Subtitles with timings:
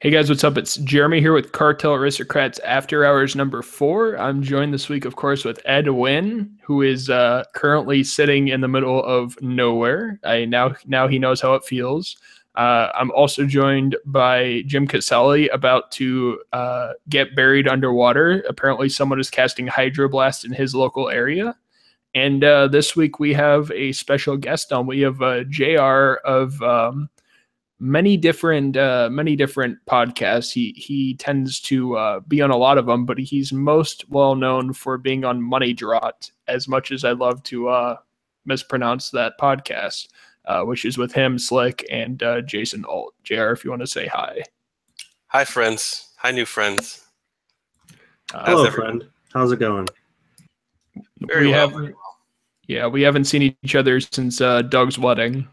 [0.00, 0.58] Hey guys, what's up?
[0.58, 4.18] It's Jeremy here with Cartel Aristocrats After Hours number four.
[4.18, 8.60] I'm joined this week, of course, with Ed Wynn, who is uh, currently sitting in
[8.60, 10.20] the middle of nowhere.
[10.22, 12.18] I now now he knows how it feels.
[12.56, 18.44] Uh, I'm also joined by Jim Caselli, about to uh, get buried underwater.
[18.46, 21.56] Apparently, someone is casting hydroblast in his local area.
[22.14, 24.86] And uh, this week we have a special guest on.
[24.86, 26.16] We have uh, Jr.
[26.26, 27.08] of um,
[27.78, 30.52] many different uh, many different podcasts.
[30.52, 34.34] He he tends to uh, be on a lot of them, but he's most well
[34.34, 36.30] known for being on Money Draught.
[36.48, 37.96] As much as I love to uh,
[38.44, 40.08] mispronounce that podcast,
[40.46, 43.14] uh, which is with him, Slick, and uh, Jason Alt.
[43.24, 43.50] Jr.
[43.50, 44.42] If you want to say hi.
[45.28, 46.12] Hi, friends.
[46.18, 47.04] Hi, new friends.
[48.32, 49.06] Uh, Hello, friend.
[49.32, 49.86] How's it going?
[51.20, 51.68] Very we well.
[51.68, 51.92] have,
[52.68, 55.46] yeah, we haven't seen each other since uh, Doug's wedding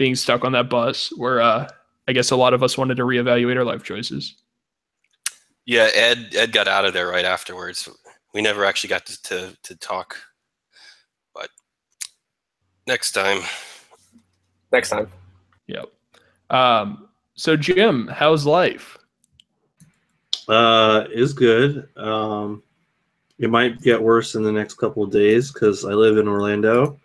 [0.00, 1.68] being stuck on that bus where uh,
[2.08, 4.34] I guess a lot of us wanted to reevaluate our life choices.
[5.66, 7.86] Yeah, Ed Ed got out of there right afterwards.
[8.32, 10.16] We never actually got to to, to talk,
[11.34, 11.50] but
[12.86, 13.42] next time.
[14.72, 15.08] Next time.
[15.66, 15.90] Yep.
[16.48, 18.96] Um, so Jim, how's life?
[20.48, 21.90] Uh, is good.
[21.98, 22.62] Um,
[23.38, 26.98] it might get worse in the next couple of days because I live in Orlando,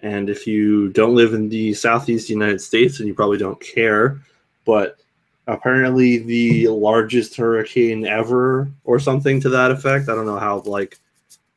[0.00, 4.20] and if you don't live in the southeast United States, then you probably don't care.
[4.64, 4.98] But
[5.46, 10.08] apparently, the largest hurricane ever, or something to that effect.
[10.08, 10.98] I don't know how like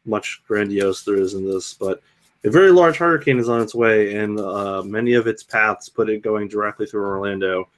[0.05, 2.01] much grandiose there is in this, but
[2.43, 6.09] a very large hurricane is on its way, and uh, many of its paths put
[6.09, 7.69] it going directly through Orlando,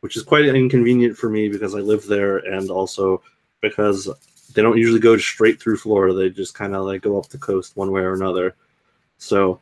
[0.00, 3.22] which is quite inconvenient for me because I live there, and also
[3.62, 4.08] because
[4.54, 6.12] they don't usually go straight through Florida.
[6.12, 8.54] They just kind of like go up the coast one way or another.
[9.16, 9.60] So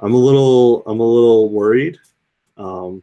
[0.00, 1.98] I'm a little I'm a little worried.
[2.56, 3.02] Um,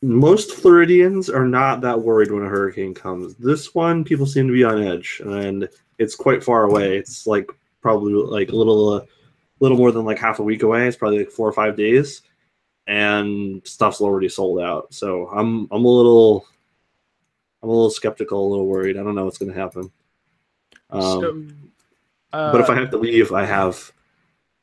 [0.00, 3.34] most Floridians are not that worried when a hurricane comes.
[3.34, 6.96] This one, people seem to be on edge, and it's quite far away.
[6.96, 9.04] It's like probably like a little, uh,
[9.60, 10.86] little more than like half a week away.
[10.86, 12.22] It's probably like four or five days,
[12.86, 14.94] and stuff's already sold out.
[14.94, 16.46] So I'm I'm a little,
[17.62, 18.96] I'm a little skeptical, a little worried.
[18.96, 19.90] I don't know what's going to happen.
[20.90, 21.42] Um, so,
[22.32, 23.92] uh, but if I have to leave, I have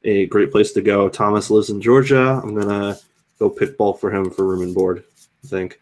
[0.06, 1.10] a great place to go.
[1.10, 2.40] Thomas lives in Georgia.
[2.42, 2.98] I'm gonna
[3.40, 5.04] go pick ball for him for room and board.
[5.44, 5.80] I think.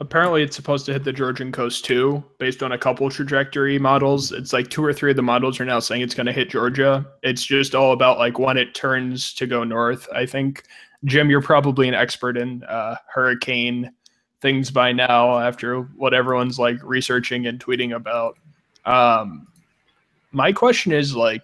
[0.00, 4.32] apparently it's supposed to hit the Georgian coast too, based on a couple trajectory models.
[4.32, 6.48] It's like two or three of the models are now saying it's going to hit
[6.50, 7.06] Georgia.
[7.22, 10.08] It's just all about like when it turns to go north.
[10.14, 10.64] I think
[11.04, 13.90] Jim, you're probably an expert in uh, hurricane
[14.40, 18.38] things by now after what everyone's like researching and tweeting about.
[18.86, 19.46] Um,
[20.32, 21.42] my question is like,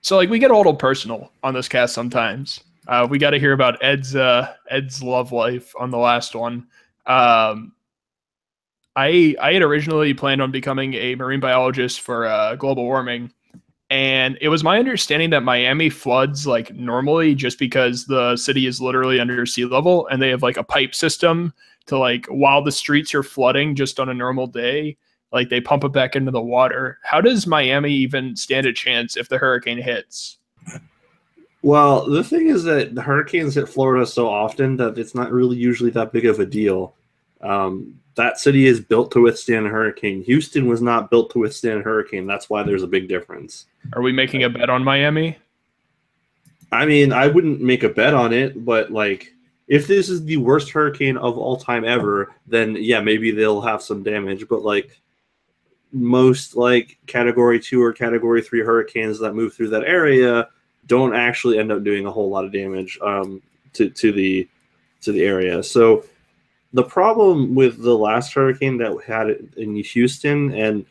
[0.00, 2.60] so like we get a little personal on this cast sometimes.
[2.86, 6.66] Uh, we got to hear about Ed's uh, Ed's love life on the last one.
[7.06, 7.72] Um,
[8.96, 13.30] I I had originally planned on becoming a marine biologist for uh, global warming,
[13.90, 18.80] and it was my understanding that Miami floods like normally just because the city is
[18.80, 21.52] literally under sea level and they have like a pipe system
[21.86, 24.96] to like while the streets are flooding just on a normal day,
[25.32, 26.98] like they pump it back into the water.
[27.02, 30.38] How does Miami even stand a chance if the hurricane hits?
[31.62, 35.56] Well, the thing is that the hurricanes hit Florida so often that it's not really
[35.56, 36.94] usually that big of a deal.
[37.40, 40.22] Um, that city is built to withstand a hurricane.
[40.24, 42.26] Houston was not built to withstand a hurricane.
[42.26, 43.66] That's why there's a big difference.
[43.92, 45.38] Are we making a bet on Miami?
[46.70, 49.32] I mean, I wouldn't make a bet on it, but like,
[49.68, 53.82] if this is the worst hurricane of all time ever, then yeah, maybe they'll have
[53.82, 54.48] some damage.
[54.48, 54.98] But like,
[55.92, 60.48] most like category two or category three hurricanes that move through that area
[60.86, 64.48] don't actually end up doing a whole lot of damage um, to to the
[65.00, 65.62] to the area.
[65.62, 66.04] So
[66.72, 70.84] the problem with the last hurricane that we had in Houston and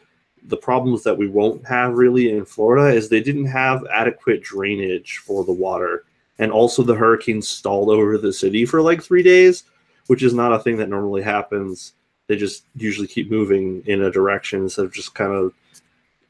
[0.48, 5.18] the problems that we won't have really in Florida is they didn't have adequate drainage
[5.18, 6.06] for the water.
[6.40, 9.64] And also the hurricane stalled over the city for like three days,
[10.08, 11.94] which is not a thing that normally happens.
[12.28, 15.54] They just usually keep moving in a direction instead of just kind of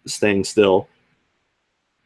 [0.05, 0.87] staying still.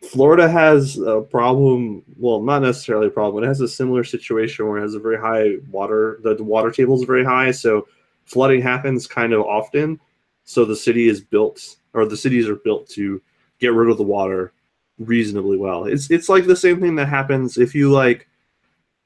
[0.02, 2.04] Florida has a problem.
[2.18, 3.44] Well, not necessarily a problem.
[3.44, 6.20] It has a similar situation where it has a very high water.
[6.24, 7.88] The, the water table is very high, so
[8.26, 10.00] flooding happens kind of often.
[10.44, 13.22] So the city is built, or the cities are built to
[13.60, 14.54] get rid of the water
[14.98, 15.86] reasonably well.
[15.86, 18.28] It's it's like the same thing that happens if you like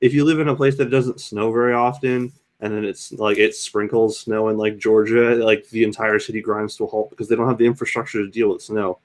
[0.02, 3.38] if you live in a place that doesn't snow very often and then it's like
[3.38, 7.28] it sprinkles snow in like Georgia, like the entire city grinds to a halt because
[7.28, 9.00] they don't have the infrastructure to deal with snow.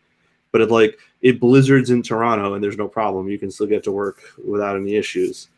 [0.52, 3.28] But it like it blizzards in Toronto and there's no problem.
[3.28, 5.48] You can still get to work without any issues.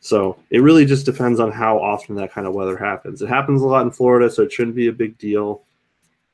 [0.00, 3.20] So it really just depends on how often that kind of weather happens.
[3.20, 5.62] It happens a lot in Florida, so it shouldn't be a big deal.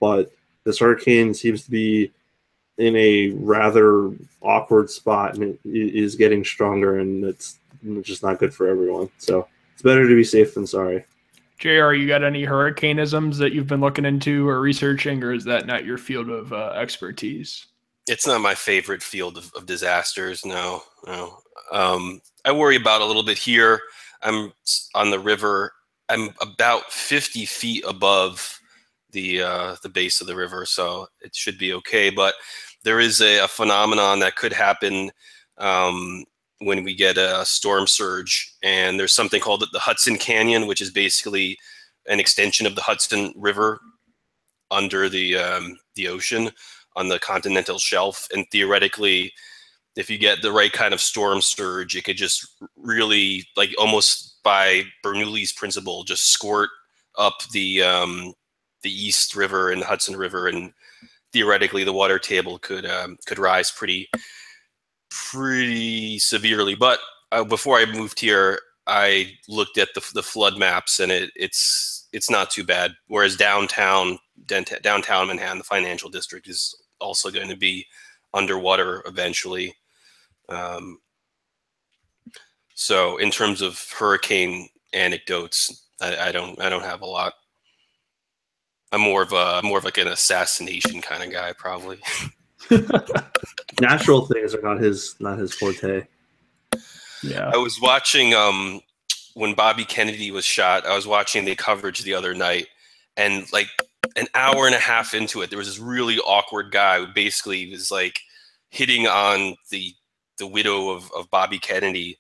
[0.01, 0.33] But
[0.65, 2.13] this hurricane seems to be
[2.77, 4.11] in a rather
[4.43, 7.59] awkward spot, and it is getting stronger, and it's
[8.03, 9.09] just not good for everyone.
[9.17, 9.49] So
[9.85, 11.05] better to be safe than sorry.
[11.59, 15.67] JR, you got any hurricaneisms that you've been looking into or researching, or is that
[15.67, 17.67] not your field of uh, expertise?
[18.09, 20.45] It's not my favorite field of, of disasters.
[20.45, 21.39] No, no.
[21.71, 23.81] Um, I worry about a little bit here.
[24.23, 24.53] I'm
[24.95, 25.73] on the river.
[26.09, 28.61] I'm about 50 feet above
[29.13, 32.11] the uh, the base of the river, so it should be okay.
[32.11, 32.35] But
[32.83, 35.11] there is a, a phenomenon that could happen
[35.57, 36.25] um,
[36.65, 40.91] when we get a storm surge, and there's something called the Hudson Canyon, which is
[40.91, 41.59] basically
[42.09, 43.81] an extension of the Hudson River
[44.71, 46.51] under the um, the ocean
[46.97, 49.33] on the continental shelf, and theoretically
[49.97, 52.47] if you get the right kind of storm surge, it could just
[52.77, 56.71] really like almost by Bernoulli's principle, just squirt
[57.17, 58.35] up the um,
[58.83, 60.73] the East River and the Hudson River, and
[61.33, 64.09] theoretically the water table could um, could rise pretty
[65.15, 66.75] pretty severely.
[66.75, 66.99] But
[67.33, 72.09] uh, before I moved here, I looked at the the flood maps, and it it's
[72.13, 72.93] it's not too bad.
[73.09, 77.87] Whereas downtown downtown Manhattan, the financial district, is also going to be
[78.33, 79.75] underwater eventually.
[80.49, 80.99] Um,
[82.75, 87.35] so in terms of hurricane anecdotes, I, I, don't I don't have a lot.
[88.93, 91.99] I'm more of a more of like an assassination kind of guy, probably.
[93.81, 96.07] Natural things are not his not his forte.
[97.23, 97.51] Yeah.
[97.53, 98.81] I was watching um
[99.35, 100.87] when Bobby Kennedy was shot.
[100.87, 102.67] I was watching the coverage the other night,
[103.17, 103.69] and like
[104.17, 107.71] an hour and a half into it, there was this really awkward guy who basically
[107.71, 108.21] was like
[108.71, 109.93] hitting on the
[110.39, 112.19] the widow of, of Bobby Kennedy.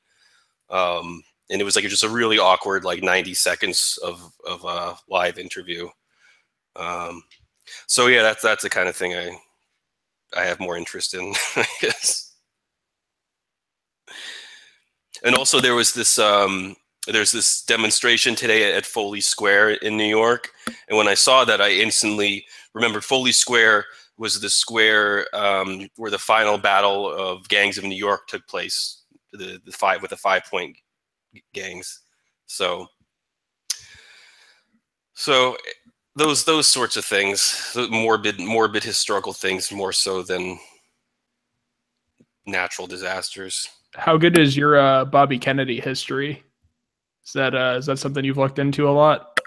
[0.70, 4.96] Um, and it was like just a really awkward like 90 seconds of of a
[5.08, 5.88] live interview.
[6.76, 7.22] Um,
[7.86, 9.36] so yeah, that's that's the kind of thing I
[10.36, 12.32] I have more interest in, I guess.
[15.24, 16.76] And also there was this um,
[17.06, 20.50] there's this demonstration today at Foley Square in New York,
[20.88, 22.44] and when I saw that, I instantly
[22.74, 23.86] remembered Foley Square
[24.16, 29.02] was the square um, where the final battle of gangs of New York took place,
[29.32, 30.76] the, the five with the five point
[31.52, 32.00] gangs.
[32.46, 32.86] So,
[35.14, 35.56] so
[36.16, 40.58] those those sorts of things, morbid morbid historical things, more so than
[42.46, 43.68] natural disasters.
[43.94, 46.42] How good is your uh, Bobby Kennedy history?
[47.26, 49.40] Is that uh, is that something you've looked into a lot?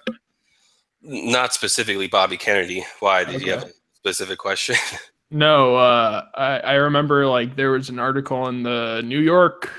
[1.01, 2.83] Not specifically Bobby Kennedy.
[2.99, 3.45] Why did okay.
[3.45, 4.75] you have a specific question?
[5.31, 9.71] no, uh, I, I remember like there was an article in the New York,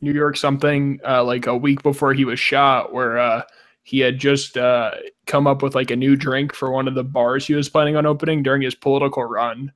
[0.00, 3.42] New York something, uh, like a week before he was shot, where uh,
[3.82, 4.92] he had just uh,
[5.26, 7.96] come up with like a new drink for one of the bars he was planning
[7.96, 9.72] on opening during his political run.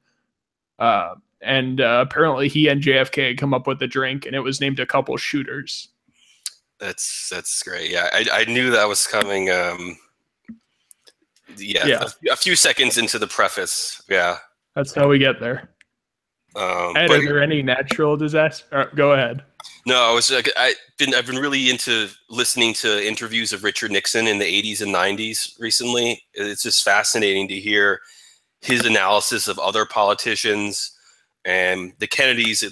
[0.79, 4.41] Uh, and uh, apparently he and JFK had come up with a drink, and it
[4.41, 5.89] was named a couple shooters.
[6.79, 7.91] That's that's great.
[7.91, 9.51] Yeah, I, I knew that was coming.
[9.51, 9.97] Um,
[11.57, 12.05] yeah, yeah.
[12.29, 14.03] A, a, few seconds into the preface.
[14.09, 14.39] Yeah,
[14.75, 15.71] that's how we get there.
[16.57, 18.67] Um, Ed, but, are there any natural disasters?
[18.73, 19.45] Uh, go ahead.
[19.87, 20.31] No, I was.
[20.31, 21.15] Like, I've been.
[21.15, 25.59] I've been really into listening to interviews of Richard Nixon in the '80s and '90s
[25.61, 26.25] recently.
[26.35, 28.01] It's just fascinating to hear
[28.61, 30.93] his analysis of other politicians
[31.45, 32.65] and the Kennedys.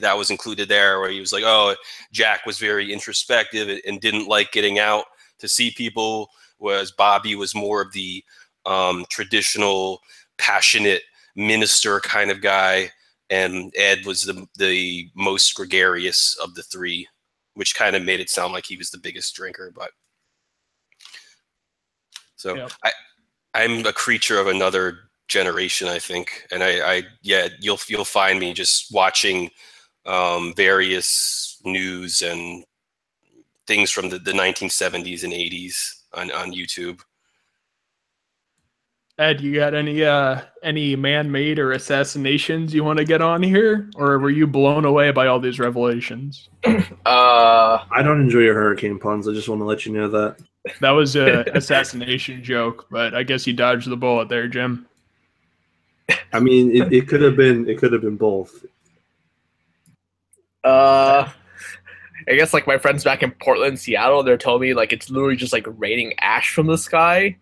[0.00, 1.74] That was included there, where he was like, "Oh,
[2.12, 5.04] Jack was very introspective and didn't like getting out
[5.38, 8.22] to see people." whereas Bobby was more of the
[8.66, 10.00] um, traditional,
[10.36, 11.02] passionate
[11.34, 12.90] minister kind of guy,
[13.30, 17.08] and Ted was the the most gregarious of the three,
[17.54, 19.72] which kind of made it sound like he was the biggest drinker.
[19.74, 19.90] But
[22.36, 22.72] so yep.
[22.84, 22.92] I
[23.54, 28.38] I'm a creature of another generation, I think, and I, I yeah you'll you'll find
[28.40, 29.50] me just watching
[30.06, 32.64] um, various news and
[33.66, 35.76] things from the, the 1970s and 80s
[36.14, 37.00] on, on YouTube.
[39.18, 43.90] Ed, you got any uh any man-made or assassinations you want to get on here,
[43.96, 46.48] or were you blown away by all these revelations?
[47.06, 49.26] Uh, I don't enjoy your hurricane puns.
[49.26, 50.36] I just want to let you know that.
[50.80, 54.86] That was a assassination joke, but I guess you dodged the bullet there, Jim.
[56.34, 58.66] I mean, it, it could have been it could have been both.
[60.62, 61.30] Uh,
[62.28, 65.36] I guess like my friends back in Portland, Seattle, they're telling me like it's literally
[65.36, 67.36] just like raining ash from the sky.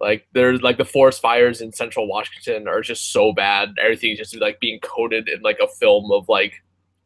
[0.00, 3.74] Like there's like the forest fires in central Washington are just so bad.
[3.80, 6.54] Everything's just like being coated in like a film of like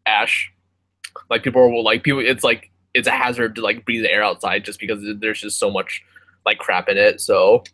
[0.06, 0.52] ash.
[1.28, 4.22] Like people will like people it's like it's a hazard to like breathe the air
[4.22, 6.02] outside just because there's just so much
[6.46, 7.20] like crap in it.
[7.20, 7.64] So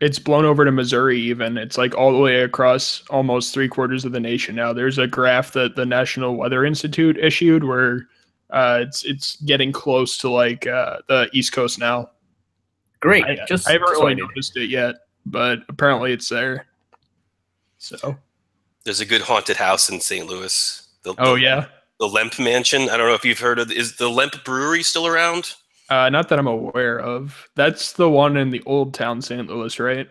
[0.00, 1.58] It's blown over to Missouri, even.
[1.58, 4.72] It's like all the way across almost three quarters of the nation now.
[4.72, 8.06] There's a graph that the National Weather Institute issued where
[8.50, 12.10] uh, it's it's getting close to like uh, the East Coast now.
[13.00, 13.24] Great.
[13.24, 16.66] I, just I haven't just really what noticed it yet, but apparently it's there.
[17.78, 18.16] So,
[18.84, 20.26] There's a good haunted house in St.
[20.26, 20.86] Louis.
[21.02, 21.66] The, oh the- yeah,
[21.98, 22.82] the Lemp Mansion.
[22.90, 23.70] I don't know if you've heard of.
[23.72, 25.54] Is the Lemp Brewery still around?
[25.88, 27.48] uh, not that I'm aware of.
[27.56, 29.48] That's the one in the old town, St.
[29.48, 30.08] Louis, right?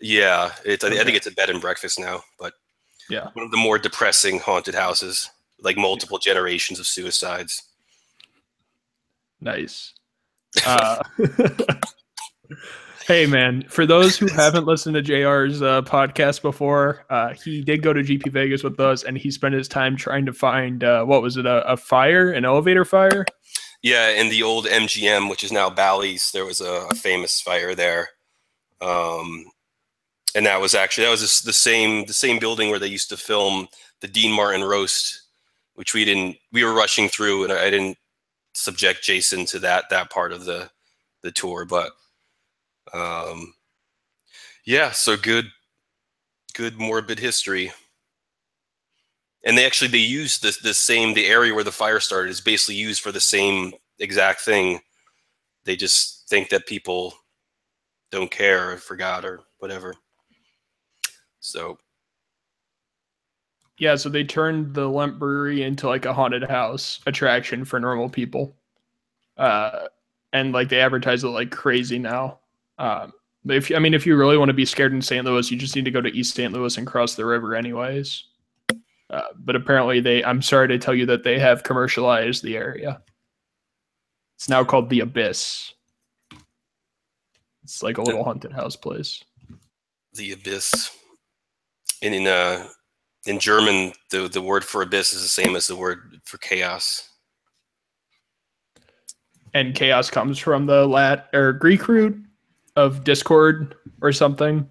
[0.00, 0.84] Yeah, it's.
[0.84, 2.52] I, I think it's a bed and breakfast now, but
[3.08, 3.28] Yeah.
[3.32, 5.30] one of the more depressing haunted houses,
[5.60, 7.62] like multiple generations of suicides.
[9.40, 9.94] Nice.
[10.66, 11.02] Uh,
[13.06, 17.82] hey, man, for those who haven't listened to JR's uh, podcast before, uh, he did
[17.82, 21.04] go to GP Vegas with us and he spent his time trying to find uh,
[21.04, 23.24] what was it, a, a fire, an elevator fire?
[23.82, 27.74] Yeah, in the old MGM, which is now Bally's, there was a, a famous fire
[27.74, 28.08] there,
[28.80, 29.44] um,
[30.34, 33.08] and that was actually that was the the same the same building where they used
[33.10, 33.68] to film
[34.00, 35.22] the Dean Martin roast,
[35.74, 37.96] which we didn't we were rushing through, and I didn't
[38.54, 40.68] subject Jason to that that part of the
[41.22, 41.92] the tour, but
[42.92, 43.54] um,
[44.64, 45.46] yeah, so good
[46.54, 47.72] good morbid history.
[49.44, 52.40] And they actually they use this the same the area where the fire started is
[52.40, 54.80] basically used for the same exact thing.
[55.64, 57.14] They just think that people
[58.10, 59.94] don't care or forgot or whatever.
[61.40, 61.78] So
[63.78, 68.08] Yeah, so they turned the Lemp Brewery into like a haunted house attraction for normal
[68.08, 68.56] people.
[69.36, 69.86] Uh,
[70.32, 72.40] and like they advertise it like crazy now.
[72.78, 73.12] Um,
[73.48, 75.24] if I mean, if you really want to be scared in St.
[75.24, 76.52] Louis, you just need to go to East St.
[76.52, 78.24] Louis and cross the river, anyways.
[79.08, 83.02] Uh, but apparently, they I'm sorry to tell you that they have commercialized the area.
[84.36, 85.72] It's now called the Abyss.
[87.62, 89.24] It's like a little haunted house place.
[90.14, 90.96] the abyss.
[92.02, 92.68] And in uh
[93.26, 97.08] in German the, the word for abyss is the same as the word for chaos.
[99.54, 102.16] and chaos comes from the lat or Greek root
[102.76, 104.68] of discord or something.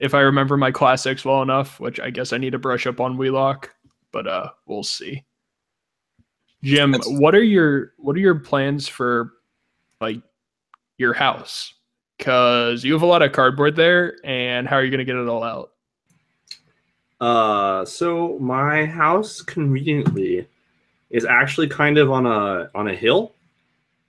[0.00, 3.00] If I remember my classics well enough, which I guess I need to brush up
[3.00, 3.70] on Wheelock,
[4.10, 5.24] but uh we'll see.
[6.64, 9.34] Jim, That's- what are your what are your plans for
[10.00, 10.20] like
[10.98, 11.74] your house?
[12.18, 15.28] Cause you have a lot of cardboard there, and how are you gonna get it
[15.28, 15.72] all out?
[17.20, 20.46] Uh, so my house conveniently
[21.10, 23.34] is actually kind of on a on a hill.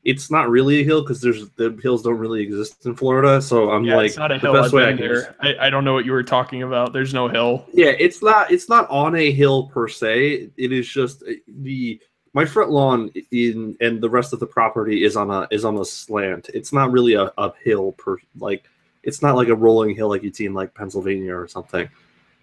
[0.04, 3.42] It's not really a hill because there's the hills don't really exist in Florida.
[3.42, 4.54] So I'm Yeah, like it's not a the hill.
[4.54, 5.36] best I've way I been can there.
[5.40, 6.92] I, I don't know what you were talking about.
[6.92, 7.66] There's no hill.
[7.74, 10.50] Yeah, it's not it's not on a hill per se.
[10.58, 12.02] It is just uh, the
[12.34, 15.78] my front lawn in and the rest of the property is on a is on
[15.78, 16.50] a slant.
[16.54, 18.66] It's not really a, a hill per like
[19.04, 21.88] it's not like a rolling hill like you'd see in like Pennsylvania or something.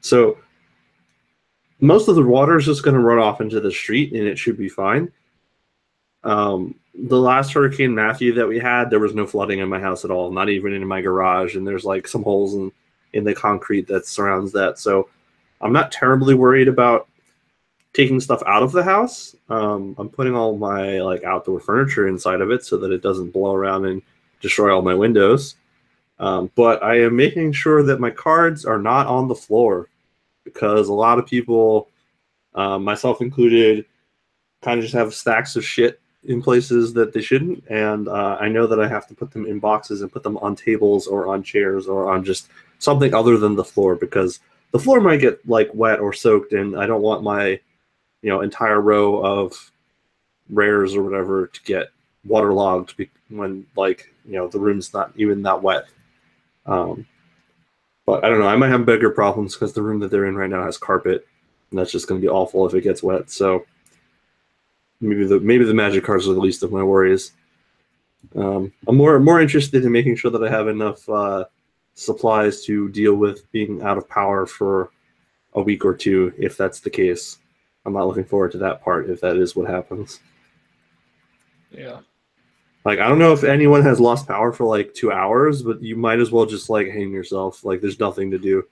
[0.01, 0.39] So
[1.81, 4.39] most of the water is just going to run off into the street and it
[4.39, 5.11] should be fine.
[6.25, 10.05] Um, the last Hurricane Matthew that we had, there was no flooding in my house
[10.05, 12.73] at all, not even in my garage, and there's like some holes in
[13.13, 14.79] in the concrete that surrounds that.
[14.79, 15.09] So
[15.61, 17.09] I'm not terribly worried about
[17.93, 19.35] taking stuff out of the house.
[19.49, 23.33] Um, I'm putting all my like outdoor furniture inside of it so that it doesn't
[23.33, 24.03] blow around and
[24.41, 25.57] destroy all my windows.
[26.19, 29.89] Um, but I am making sure that my cards are not on the floor
[30.45, 31.89] because a lot of people,
[32.55, 33.87] um, myself included,
[34.63, 37.65] kind of just have stacks of shit in places that they shouldn't.
[37.69, 40.37] And uh, I know that I have to put them in boxes and put them
[40.39, 42.49] on tables or on chairs or on just
[42.79, 44.41] something other than the floor because
[44.73, 47.61] the floor might get like wet or soaked and I don't want my
[48.23, 49.73] you know entire row of
[50.51, 51.89] rares or whatever to get
[52.25, 52.95] waterlogged
[53.29, 55.85] when like you know the room's not even that wet
[56.67, 57.07] um
[58.05, 60.37] but i don't know i might have bigger problems because the room that they're in
[60.37, 61.27] right now has carpet
[61.71, 63.65] and that's just going to be awful if it gets wet so
[65.01, 67.33] maybe the maybe the magic cards are the least of my worries
[68.37, 71.45] um, i'm more more interested in making sure that i have enough uh,
[71.95, 74.91] supplies to deal with being out of power for
[75.55, 77.39] a week or two if that's the case
[77.87, 80.21] i'm not looking forward to that part if that is what happens
[81.71, 82.01] Yeah.
[82.85, 85.97] like i don't know if anyone has lost power for like two hours but you
[85.97, 88.63] might as well just like hang yourself like there's nothing to do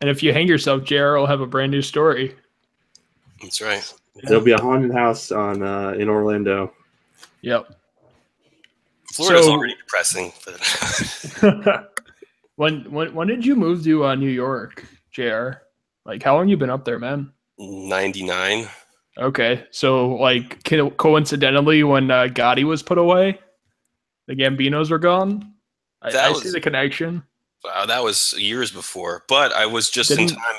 [0.00, 2.34] And if you hang yourself, JR will have a brand new story.
[3.40, 3.82] That's right.
[4.24, 6.72] There'll be a haunted house on uh, in orlando
[7.42, 7.68] Yep.
[9.14, 10.32] Florida's So- already depressing.
[10.44, 11.92] But
[12.56, 15.50] when when when did you move to uh, New York, JR?
[16.04, 17.32] Like how long you been up there, man?
[17.58, 18.68] 99.
[19.18, 20.62] Okay, so like
[20.98, 23.38] coincidentally, when uh, Gotti was put away,
[24.26, 25.54] the Gambinos were gone.
[26.02, 27.22] I, That I was- see the connection.
[27.64, 29.24] Wow, that was years before.
[29.28, 30.54] But I was just in Didn't- time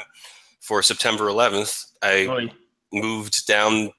[0.60, 1.86] for September 11th.
[2.02, 2.52] I Oy.
[2.92, 3.92] Moved down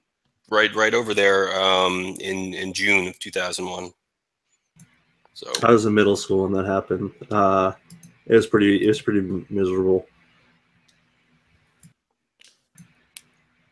[0.50, 3.92] right right over there um, in in June of 2001.
[5.34, 7.12] So I was in middle school when that happened.
[7.30, 7.72] Uh,
[8.26, 8.84] it was pretty.
[8.84, 10.06] It was pretty miserable.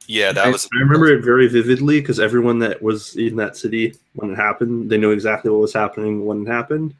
[0.08, 3.56] yeah, that I, was I remember it very vividly because everyone that was in that
[3.56, 6.94] city when it happened, they knew exactly what was happening when it happened.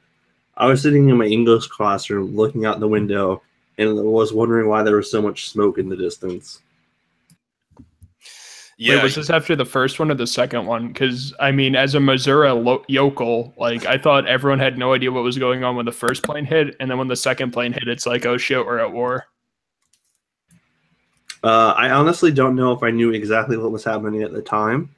[0.57, 3.43] I was sitting in my English classroom, looking out the window,
[3.79, 6.63] and was wondering why there was so much smoke in the distance.
[8.77, 8.97] Yeah.
[8.97, 10.89] Wait, was this after the first one or the second one?
[10.89, 15.11] Because I mean, as a Missouri lo- yokel, like I thought everyone had no idea
[15.11, 17.73] what was going on when the first plane hit, and then when the second plane
[17.73, 19.27] hit, it's like, oh shit, we're at war.
[21.43, 24.91] Uh, I honestly don't know if I knew exactly what was happening at the time.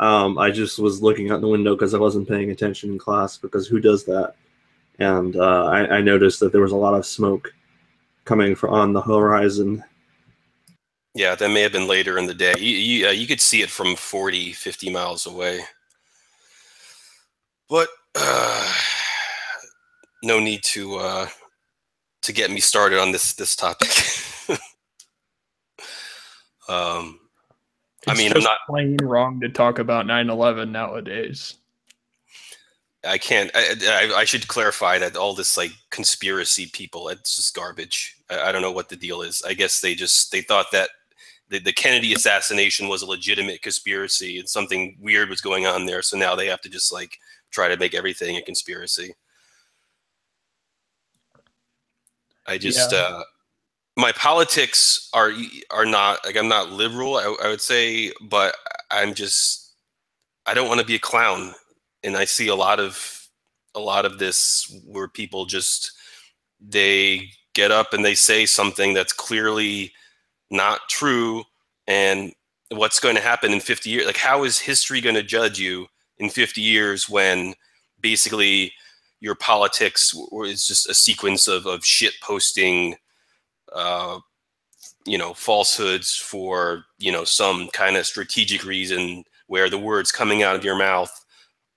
[0.00, 3.36] Um, I just was looking out the window because I wasn't paying attention in class
[3.36, 4.34] because who does that?
[4.98, 7.54] And uh, I, I noticed that there was a lot of smoke
[8.24, 9.84] coming from on the horizon.
[11.14, 12.54] Yeah, that may have been later in the day.
[12.58, 15.60] You, you, uh, you could see it from 40, 50 miles away.
[17.68, 18.72] But uh,
[20.24, 21.26] no need to uh,
[22.22, 23.90] to get me started on this this topic.
[26.68, 27.20] um,
[28.08, 31.54] I mean, I'm not- plain wrong to talk about 9/11 nowadays.
[33.04, 33.50] I can't.
[33.54, 38.16] I, I, I should clarify that all this like conspiracy people, it's just garbage.
[38.30, 39.42] I, I don't know what the deal is.
[39.46, 40.90] I guess they just they thought that
[41.52, 46.00] the, the Kennedy assassination was a legitimate conspiracy and something weird was going on there.
[46.00, 47.18] So now they have to just like
[47.50, 49.14] try to make everything a conspiracy.
[52.46, 52.98] I just Yeah.
[52.98, 53.22] uh,
[53.96, 55.32] my politics are
[55.70, 57.16] are not like I'm not liberal.
[57.16, 58.56] I, I would say, but
[58.90, 59.74] I'm just
[60.46, 61.52] I don't want to be a clown
[62.02, 63.28] and I see a lot of
[63.74, 65.92] a lot of this where people just
[66.60, 69.92] they get up and they say something that's clearly
[70.52, 71.42] not true
[71.88, 72.32] and
[72.70, 75.86] what's going to happen in 50 years like how is history going to judge you
[76.18, 77.54] in 50 years when
[78.00, 78.72] basically
[79.20, 82.94] your politics is just a sequence of, of shit posting
[83.72, 84.18] uh,
[85.06, 90.42] you know falsehoods for you know some kind of strategic reason where the words coming
[90.42, 91.24] out of your mouth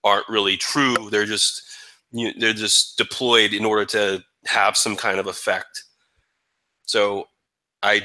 [0.03, 1.09] aren't really true.
[1.09, 1.63] They're just
[2.11, 5.83] you they're just deployed in order to have some kind of effect.
[6.85, 7.27] So
[7.83, 8.03] I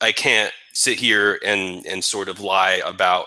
[0.00, 3.26] I can't sit here and and sort of lie about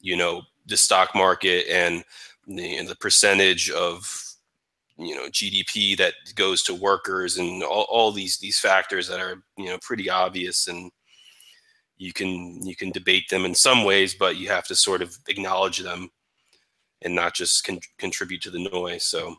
[0.00, 2.04] you know the stock market and
[2.46, 4.22] the, and the percentage of
[4.98, 9.42] you know GDP that goes to workers and all, all these these factors that are
[9.56, 10.90] you know pretty obvious and
[11.98, 15.16] you can you can debate them in some ways but you have to sort of
[15.28, 16.10] acknowledge them
[17.02, 19.04] and not just con- contribute to the noise.
[19.06, 19.36] So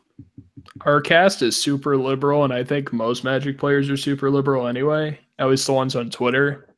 [0.82, 5.18] Our cast is super liberal, and I think most Magic players are super liberal anyway.
[5.38, 6.68] At least the ones on Twitter.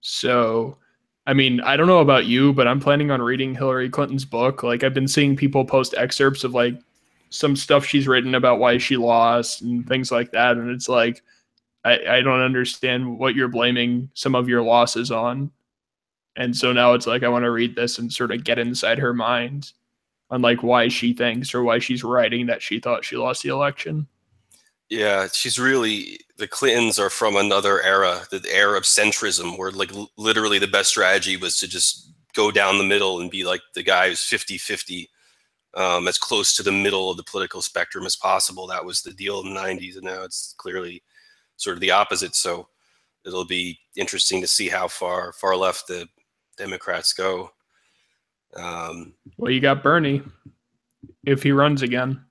[0.00, 0.78] So,
[1.26, 4.62] I mean, I don't know about you, but I'm planning on reading Hillary Clinton's book.
[4.62, 6.78] Like, I've been seeing people post excerpts of like
[7.30, 11.22] some stuff she's written about why she lost and things like that, and it's like,
[11.84, 15.50] I, I don't understand what you're blaming some of your losses on.
[16.36, 18.98] And so now it's like I want to read this and sort of get inside
[18.98, 19.72] her mind
[20.30, 23.48] on like why she thinks or why she's writing that she thought she lost the
[23.50, 24.06] election.
[24.88, 29.90] yeah, she's really the Clintons are from another era, the era of centrism, where like
[30.16, 33.82] literally the best strategy was to just go down the middle and be like the
[33.82, 35.08] guy who's 50-50,
[35.74, 38.66] um, as close to the middle of the political spectrum as possible.
[38.66, 41.02] That was the deal in the 90s, and now it's clearly
[41.56, 42.34] sort of the opposite.
[42.34, 42.68] So
[43.24, 46.06] it'll be interesting to see how far far left the
[46.56, 47.50] Democrats go.
[48.58, 50.22] Um, Well, you got Bernie
[51.24, 52.22] if he runs again.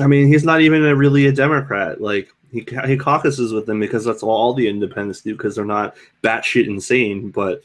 [0.00, 2.00] I mean, he's not even a, really a Democrat.
[2.00, 5.64] Like he he caucuses with them because that's all, all the independents do because they're
[5.64, 7.30] not batshit insane.
[7.30, 7.62] But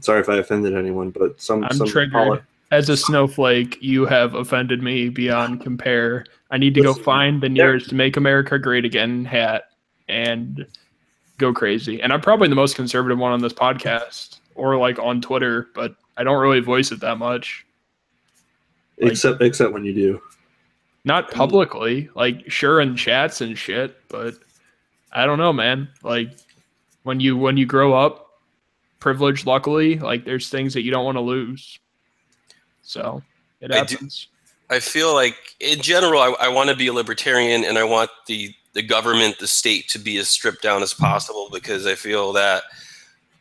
[0.00, 2.12] sorry if I offended anyone, but some I'm some triggered.
[2.12, 6.24] poli- As a snowflake, you have offended me beyond compare.
[6.50, 9.64] I need to go find the nearest "Make America Great Again" hat
[10.08, 10.66] and
[11.38, 12.00] go crazy.
[12.00, 15.96] And I'm probably the most conservative one on this podcast or like on Twitter, but
[16.16, 17.64] I don't really voice it that much.
[19.00, 20.22] like- except except when you do.
[21.04, 24.34] Not publicly, like sure in chats and shit, but
[25.12, 25.88] I don't know, man.
[26.02, 26.30] Like
[27.04, 28.40] when you when you grow up
[28.98, 31.78] privileged luckily, like there's things that you don't want to lose.
[32.82, 33.22] So
[33.60, 34.28] it I do- happens.
[34.68, 38.10] I feel like, in general, I, I want to be a libertarian, and I want
[38.26, 42.32] the the government, the state, to be as stripped down as possible because I feel
[42.32, 42.64] that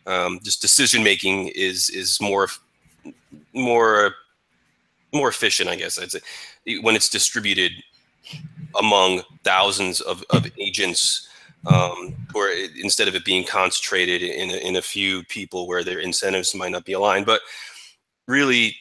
[0.06, 2.48] um, just decision making is is more
[3.54, 4.16] more
[5.14, 6.20] more efficient, I guess I'd say,
[6.82, 7.72] when it's distributed
[8.78, 11.30] among thousands of, of agents,
[11.68, 15.84] um, or it, instead of it being concentrated in a, in a few people where
[15.84, 17.26] their incentives might not be aligned.
[17.26, 17.42] But
[18.28, 18.76] really,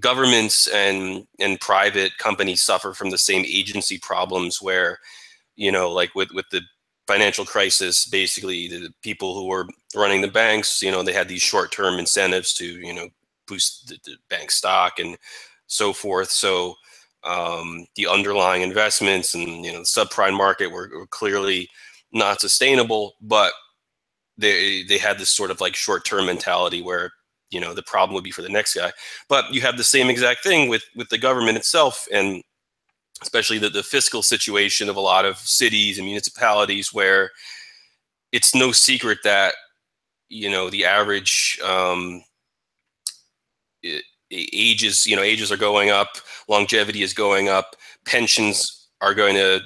[0.00, 4.98] governments and and private companies suffer from the same agency problems where,
[5.56, 6.62] you know, like with with the
[7.06, 11.42] financial crisis, basically the people who were running the banks, you know, they had these
[11.42, 13.08] short term incentives to, you know,
[13.48, 15.16] boost the, the bank stock and
[15.66, 16.30] so forth.
[16.30, 16.74] So
[17.24, 21.68] um, the underlying investments and you know the subprime market were, were clearly
[22.12, 23.52] not sustainable, but
[24.36, 27.10] they they had this sort of like short term mentality where
[27.50, 28.92] you know the problem would be for the next guy.
[29.28, 32.42] But you have the same exact thing with with the government itself and
[33.22, 37.30] especially the, the fiscal situation of a lot of cities and municipalities where
[38.30, 39.54] it's no secret that
[40.28, 42.22] you know the average um,
[44.30, 46.08] ages you know ages are going up
[46.48, 49.60] longevity is going up pensions are going to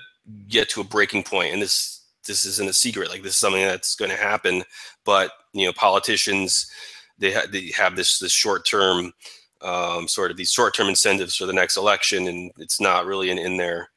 [0.49, 1.53] get to a breaking point.
[1.53, 4.63] And this this isn't a secret like this is something that's going to happen.
[5.05, 6.71] But you know politicians
[7.19, 9.13] they, ha- they have this this short term
[9.61, 13.31] um, sort of these short term incentives for the next election and it's not really
[13.31, 13.91] in, in their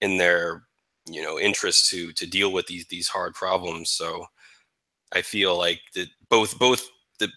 [0.00, 0.64] in their
[1.06, 3.90] you know interest to to deal with these these hard problems.
[3.90, 4.26] So
[5.12, 6.88] i feel like that both both
[7.20, 7.28] the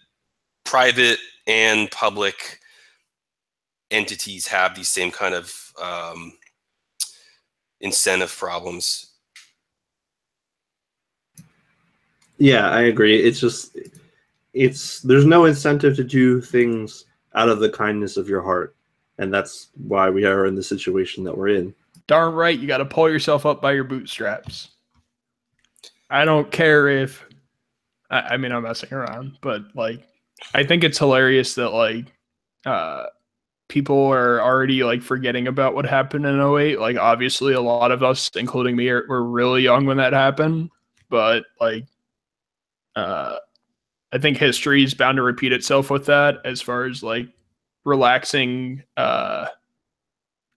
[0.64, 2.60] private and public
[3.90, 6.32] entities have these same kind of um,
[7.80, 9.10] incentive problems.
[12.38, 13.20] Yeah, I agree.
[13.20, 13.76] It's just
[14.54, 18.76] it's there's no incentive to do things out of the kindness of your heart.
[19.18, 21.74] And that's why we are in the situation that we're in.
[22.06, 24.68] Darn right, you got to pull yourself up by your bootstraps.
[26.08, 27.24] I don't care if
[28.08, 30.06] I, I mean I'm messing around, but like
[30.54, 32.06] I think it's hilarious that like
[32.66, 33.06] uh
[33.68, 36.80] people are already like forgetting about what happened in 08.
[36.80, 40.70] Like obviously a lot of us, including me, are, were really young when that happened.
[41.08, 41.86] But like
[42.96, 43.36] uh
[44.12, 47.28] I think history is bound to repeat itself with that as far as like
[47.84, 49.46] relaxing uh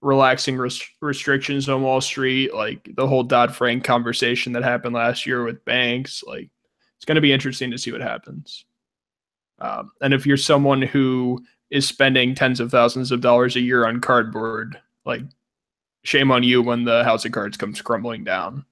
[0.03, 5.25] relaxing res- restrictions on Wall Street, like the whole Dodd Frank conversation that happened last
[5.25, 6.23] year with banks.
[6.27, 6.49] Like,
[6.97, 8.65] it's going to be interesting to see what happens.
[9.63, 13.87] Um, and if you're someone who is spending tens of thousands of dollars a year
[13.87, 15.23] on cardboard, like,
[16.03, 18.65] shame on you when the house of cards comes crumbling down.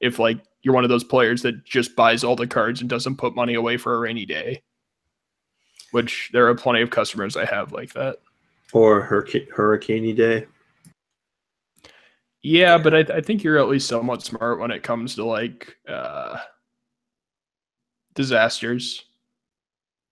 [0.00, 3.16] If like you're one of those players that just buys all the cards and doesn't
[3.16, 4.62] put money away for a rainy day,
[5.92, 8.18] which there are plenty of customers I have like that.
[8.74, 10.46] Or hurricane hurricane day.
[12.42, 15.74] Yeah, but I, I think you're at least somewhat smart when it comes to like
[15.88, 16.38] uh,
[18.14, 19.04] disasters.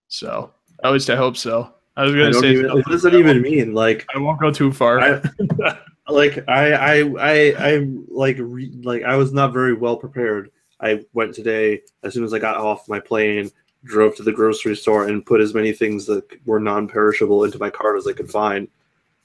[0.09, 0.53] So
[0.85, 1.73] at least I hope so.
[1.97, 3.73] I was gonna don't say, even, what does that even mean?
[3.73, 5.01] Like, I won't go too far.
[5.01, 5.23] I,
[6.09, 10.51] like I, I, I, I'm like, re, like I was not very well prepared.
[10.81, 13.51] I went today as soon as I got off my plane,
[13.85, 17.71] drove to the grocery store, and put as many things that were non-perishable into my
[17.71, 18.69] cart as I could find.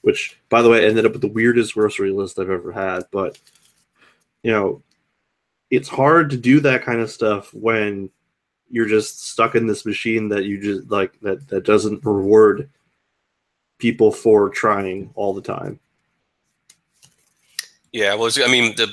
[0.00, 3.04] Which, by the way, ended up with the weirdest grocery list I've ever had.
[3.12, 3.38] But
[4.42, 4.82] you know,
[5.70, 8.10] it's hard to do that kind of stuff when
[8.72, 12.68] you're just stuck in this machine that you just like that that doesn't reward
[13.78, 15.78] people for trying all the time.
[17.92, 18.88] Yeah, well, I mean, the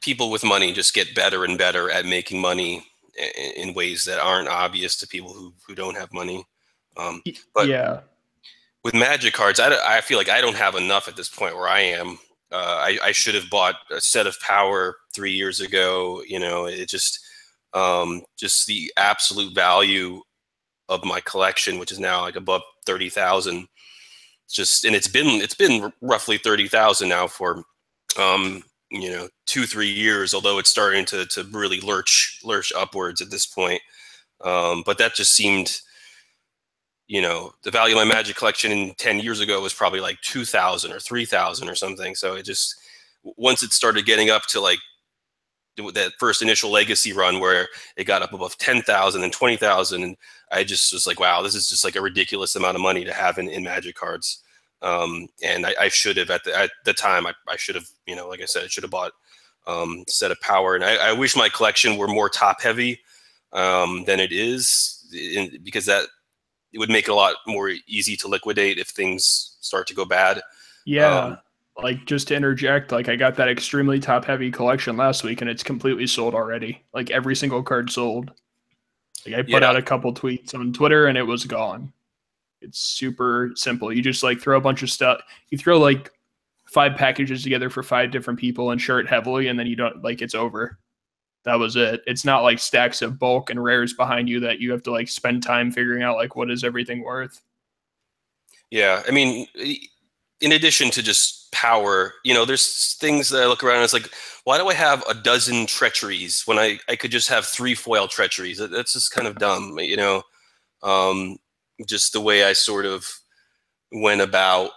[0.00, 2.84] people with money just get better and better at making money
[3.56, 6.44] in ways that aren't obvious to people who, who don't have money.
[6.96, 7.22] Um,
[7.54, 8.00] but yeah,
[8.82, 11.68] with magic cards, I, I feel like I don't have enough at this point where
[11.68, 12.18] I am.
[12.50, 16.22] Uh, I, I should have bought a set of power three years ago.
[16.26, 17.20] You know, it just
[17.74, 20.22] um, just the absolute value
[20.88, 23.68] of my collection, which is now like above thirty thousand.
[24.50, 27.64] Just and it's been it's been roughly thirty thousand now for
[28.18, 30.34] um, you know two three years.
[30.34, 33.82] Although it's starting to to really lurch lurch upwards at this point.
[34.42, 35.80] Um, but that just seemed
[37.08, 40.20] you know, the value of my magic collection in 10 years ago was probably like
[40.20, 42.14] 2000 or 3000 or something.
[42.14, 42.76] So it just,
[43.24, 44.78] once it started getting up to like
[45.94, 50.16] that first initial legacy run where it got up above 10,000 and 20,000, and
[50.50, 53.12] I just was like, wow, this is just like a ridiculous amount of money to
[53.12, 54.42] have in, in magic cards.
[54.82, 57.88] Um, and I, I should have at the, at the time, I, I should have,
[58.06, 59.12] you know, like I said, I should have bought
[59.66, 60.74] um, set of power.
[60.74, 63.00] And I, I wish my collection were more top heavy
[63.52, 66.06] um, than it is in, because that
[66.72, 70.04] it would make it a lot more easy to liquidate if things start to go
[70.04, 70.42] bad.
[70.84, 71.18] yeah.
[71.18, 71.38] Um,
[71.82, 75.50] like just to interject, like I got that extremely top heavy collection last week and
[75.50, 76.82] it's completely sold already.
[76.92, 78.32] Like every single card sold.
[79.26, 79.68] Like I put Yeah.
[79.68, 81.92] out a couple tweets on Twitter and it was gone.
[82.60, 83.92] It's super simple.
[83.92, 85.20] You just like throw a bunch of stuff.
[85.50, 86.10] You throw like
[86.66, 90.20] five packages together for five different people, insure it heavily, and then you don't like
[90.20, 90.78] it's over.
[91.44, 92.02] That was it.
[92.06, 95.08] It's not like stacks of bulk and rares behind you that you have to like
[95.08, 97.40] spend time figuring out like what is everything worth.
[98.70, 99.46] Yeah, I mean,
[100.40, 103.92] in addition to just power, you know, there's things that I look around and it's
[103.92, 104.10] like,
[104.44, 108.08] why do I have a dozen treacheries when I, I could just have three foil
[108.08, 108.58] treacheries?
[108.58, 110.22] That- That's just kind of dumb, you know.
[110.82, 111.38] Um,
[111.86, 113.08] just the way I sort of
[113.92, 114.70] went about.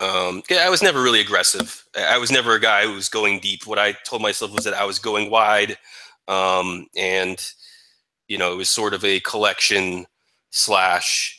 [0.00, 1.84] Um, yeah, I was never really aggressive.
[1.96, 3.66] I was never a guy who was going deep.
[3.66, 5.76] What I told myself was that I was going wide,
[6.28, 7.40] um, and
[8.28, 10.06] you know, it was sort of a collection
[10.50, 11.38] slash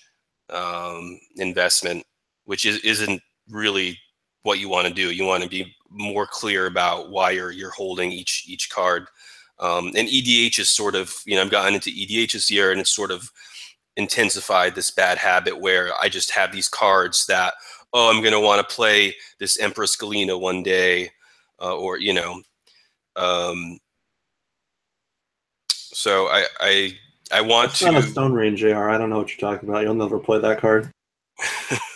[0.50, 2.04] um, investment,
[2.46, 3.98] which is, isn't really
[4.44, 5.12] what you want to do.
[5.12, 9.08] You want to be more clear about why you're you're holding each each card.
[9.60, 12.80] Um, and EDH is sort of you know I've gotten into EDH this year, and
[12.80, 13.32] it's sort of
[13.96, 17.54] intensified this bad habit where I just have these cards that
[17.94, 21.12] oh I'm going to want to play this Empress Galina one day,
[21.62, 22.42] uh, or you know.
[23.16, 23.80] Um,
[25.70, 26.98] so I I
[27.32, 27.92] I want That's to.
[27.92, 28.90] not a Stone Rain JR.
[28.90, 29.84] I don't know what you're talking about.
[29.84, 30.92] You'll never play that card.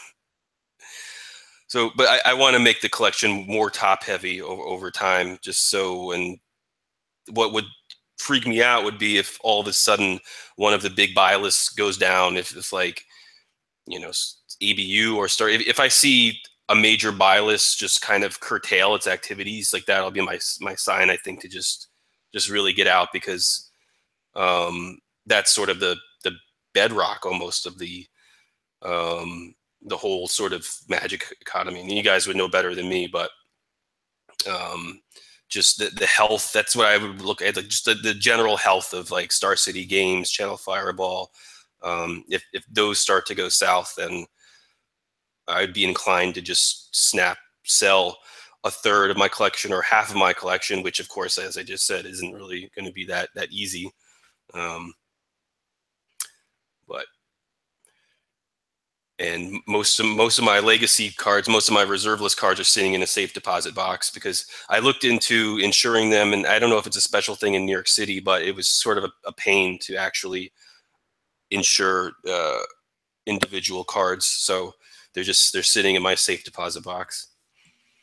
[1.68, 5.38] So, but I, I want to make the collection more top heavy over, over time,
[5.42, 6.12] just so.
[6.12, 6.40] And
[7.30, 7.66] what would
[8.18, 10.20] freak me out would be if all of a sudden
[10.56, 12.38] one of the big buy lists goes down.
[12.38, 13.04] If it's like,
[13.86, 14.12] you know,
[14.64, 15.52] ABU or start.
[15.52, 19.86] If, if I see a major buy list just kind of curtail its activities, like
[19.86, 21.10] that'll be my my sign.
[21.10, 21.88] I think to just
[22.34, 23.70] just really get out because
[24.36, 26.32] um, that's sort of the the
[26.74, 28.06] bedrock almost of the
[28.82, 29.54] um,
[29.88, 31.82] the whole sort of magic economy.
[31.82, 33.30] And you guys would know better than me, but
[34.50, 35.02] um,
[35.50, 38.58] just the, the health, that's what I would look at, like just the, the general
[38.58, 41.32] health of like Star City Games, Channel Fireball.
[41.84, 44.26] Um, if, if those start to go south, then
[45.48, 48.18] I'd be inclined to just snap sell
[48.64, 51.64] a third of my collection or half of my collection, which of course, as I
[51.64, 53.92] just said, isn't really going to be that, that easy.
[54.54, 54.94] Um,
[56.88, 57.06] but
[59.20, 62.66] and most of most of my legacy cards, most of my reserve list cards are
[62.66, 66.70] sitting in a safe deposit box because I looked into insuring them, and I don't
[66.70, 69.06] know if it's a special thing in New York City, but it was sort of
[69.06, 70.52] a, a pain to actually
[71.50, 72.60] insure uh,
[73.26, 74.26] individual cards.
[74.26, 74.74] So
[75.14, 77.30] they're just they're sitting in my safe deposit box.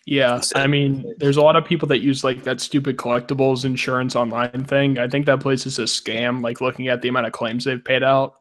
[0.07, 4.17] Yeah, I mean, there's a lot of people that use like that stupid collectibles insurance
[4.17, 4.99] online thing.
[4.99, 6.43] I think that place is a scam.
[6.43, 8.35] Like looking at the amount of claims they've paid out,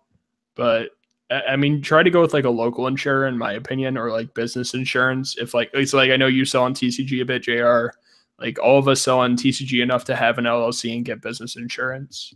[0.55, 0.89] but
[1.29, 4.33] I mean, try to go with like a local insurer, in my opinion, or like
[4.33, 5.37] business insurance.
[5.37, 7.97] If like it's like I know you sell on TCG a bit, Jr.
[8.39, 11.55] Like all of us sell on TCG enough to have an LLC and get business
[11.55, 12.33] insurance,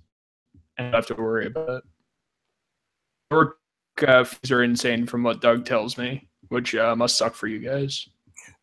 [0.78, 1.84] and have to worry about it.
[3.32, 3.58] Work
[4.08, 7.60] uh, fees are insane, from what Doug tells me, which uh, must suck for you
[7.60, 8.08] guys.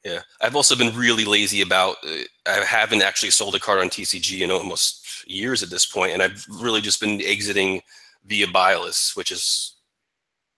[0.05, 1.97] Yeah, I've also been really lazy about.
[2.05, 6.13] Uh, I haven't actually sold a card on TCG in almost years at this point,
[6.13, 7.83] and I've really just been exiting
[8.27, 8.75] via buy
[9.15, 9.74] which is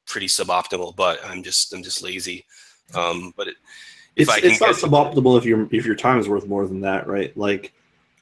[0.06, 0.96] pretty suboptimal.
[0.96, 2.44] But I'm just I'm just lazy.
[2.94, 3.56] Um, but it,
[4.16, 6.80] if It's, I it's not suboptimal if your if your time is worth more than
[6.82, 7.36] that, right?
[7.36, 7.72] Like,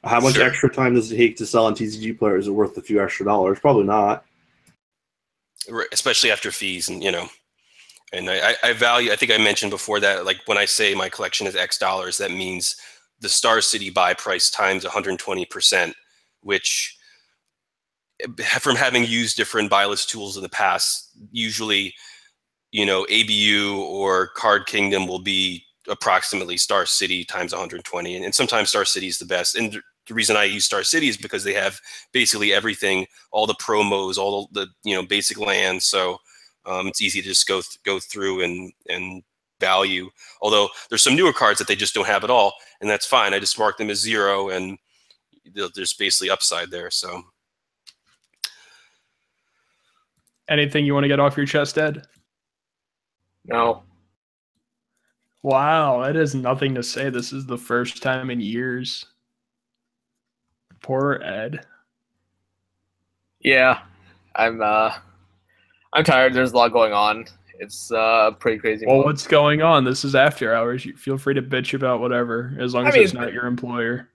[0.02, 0.44] how much Sure.
[0.44, 2.36] extra time does it take to sell on TCG player?
[2.36, 3.58] Is it worth a few extra dollars?
[3.60, 4.24] Probably not.
[5.92, 7.26] Especially after fees and you know
[8.12, 11.08] and I, I- value i think i mentioned before that like when i say my
[11.08, 12.76] collection is x dollars that means
[13.20, 15.94] the star city buy price times 120%
[16.42, 17.03] which eh,
[18.60, 21.94] from having used different list tools in the past usually
[22.72, 28.34] you know abu or card kingdom will be approximately star city times 120 and, and
[28.34, 31.44] sometimes star city is the best and the reason i use star city is because
[31.44, 31.80] they have
[32.12, 35.84] basically everything all the promos, all the, the you know basic lands.
[35.84, 36.18] So
[36.66, 39.22] um, it's easy to just go th- go through and and
[39.60, 40.10] value.
[40.40, 43.34] Although there's some newer cards that they just don't have at all, and that's fine.
[43.34, 44.78] I just mark them as zero, and
[45.54, 46.90] there's basically upside there.
[46.90, 47.22] So
[50.48, 52.06] Anything you want to get off your chest, Ed?
[53.46, 53.82] No.
[55.42, 57.10] Wow, that is nothing to say.
[57.10, 59.06] This is the first time in years.
[60.82, 61.64] Poor Ed.
[63.40, 63.80] Yeah.
[64.36, 64.94] I'm uh
[65.92, 66.34] I'm tired.
[66.34, 67.26] There's a lot going on.
[67.58, 68.86] It's uh pretty crazy.
[68.86, 69.06] Well, month.
[69.06, 69.84] what's going on?
[69.84, 70.84] This is after hours.
[70.84, 73.46] You feel free to bitch about whatever, as long I as mean- it's not your
[73.46, 74.10] employer.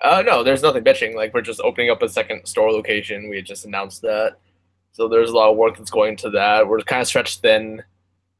[0.00, 1.16] Uh, no, there's nothing bitching.
[1.16, 3.28] Like we're just opening up a second store location.
[3.28, 4.36] We had just announced that,
[4.98, 6.66] so there's a lot of work that's going into that.
[6.66, 7.84] We're kind of stretched thin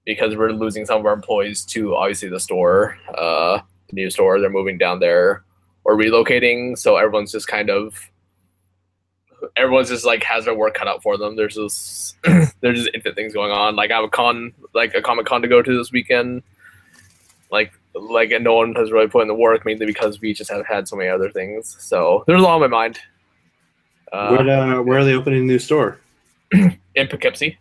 [0.05, 4.41] because we're losing some of our employees to obviously the store, uh, the new store.
[4.41, 5.45] They're moving down there
[5.85, 8.11] or relocating, so everyone's just kind of
[9.57, 11.37] everyone's just like has their work cut out for them.
[11.37, 12.17] There's just
[12.61, 13.77] there's just infinite things going on.
[13.77, 16.43] Like I have a con, like a comic con to go to this weekend.
[17.53, 20.51] Like like and no one has really put in the work mainly because we just
[20.51, 21.77] have had so many other things.
[21.79, 22.99] So there's a lot on my mind.
[24.13, 26.01] Uh, uh, where are they opening a new store?
[26.95, 27.59] in Poughkeepsie.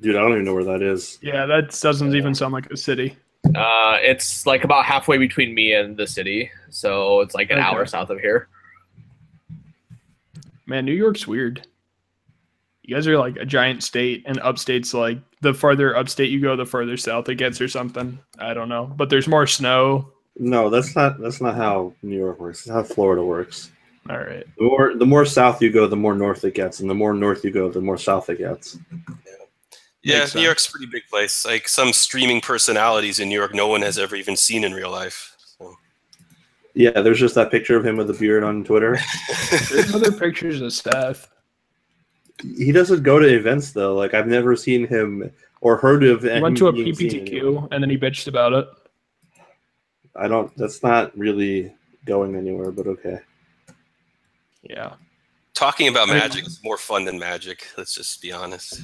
[0.00, 1.18] Dude, I don't even know where that is.
[1.22, 3.16] Yeah, that doesn't even sound like a city.
[3.54, 7.66] Uh, it's like about halfway between me and the city, so it's like an Okay.
[7.66, 8.48] hour south of here.
[10.66, 11.66] Man, New York's weird.
[12.82, 16.56] You guys are like a giant state, and upstate's like the farther upstate you go,
[16.56, 18.18] the further south it gets, or something.
[18.38, 20.10] I don't know, but there's more snow.
[20.38, 22.64] No, that's not that's not how New York works.
[22.64, 23.70] That's how Florida works.
[24.10, 24.44] All right.
[24.56, 27.14] The more the more south you go, the more north it gets, and the more
[27.14, 28.78] north you go, the more south it gets.
[30.02, 31.44] Yeah, Makes New York's a pretty big place.
[31.44, 34.90] Like some streaming personalities in New York, no one has ever even seen in real
[34.90, 35.34] life.
[35.58, 35.76] So.
[36.74, 38.98] Yeah, there's just that picture of him with a beard on Twitter.
[39.70, 41.28] There's other pictures of Steph.
[42.40, 43.96] he doesn't go to events though.
[43.96, 46.22] Like I've never seen him or heard of.
[46.22, 47.52] He went to a being seen anywhere.
[47.52, 48.68] PPTQ, and then he bitched about it.
[50.14, 50.56] I don't.
[50.56, 53.18] That's not really going anywhere, but okay.
[54.68, 54.94] Yeah.
[55.54, 57.66] Talking about I mean- magic is more fun than magic.
[57.76, 58.82] Let's just be honest.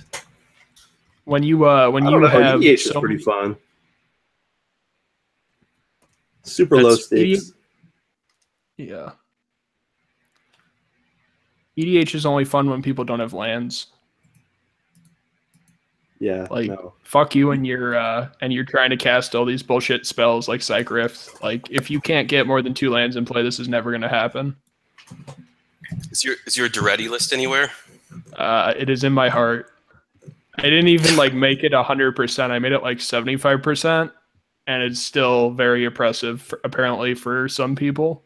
[1.24, 2.26] When you uh when you know.
[2.26, 3.56] have EDH is pretty many- fun.
[6.44, 7.52] Super low That's- stakes.
[8.76, 9.10] yeah.
[11.78, 13.86] EDH is only fun when people don't have lands.
[16.18, 16.46] Yeah.
[16.50, 16.94] like- no.
[17.04, 20.62] Fuck you and you're uh and you're trying to cast all these bullshit spells like
[20.62, 21.42] Psych Rift.
[21.42, 24.08] Like if you can't get more than two lands in play, this is never gonna
[24.08, 24.56] happen.
[26.10, 27.70] Is your is your Daretti list anywhere?
[28.36, 29.72] Uh it is in my heart.
[30.58, 32.52] I didn't even like make it hundred percent.
[32.52, 34.12] I made it like seventy five percent,
[34.66, 38.22] and it's still very oppressive for, apparently for some people.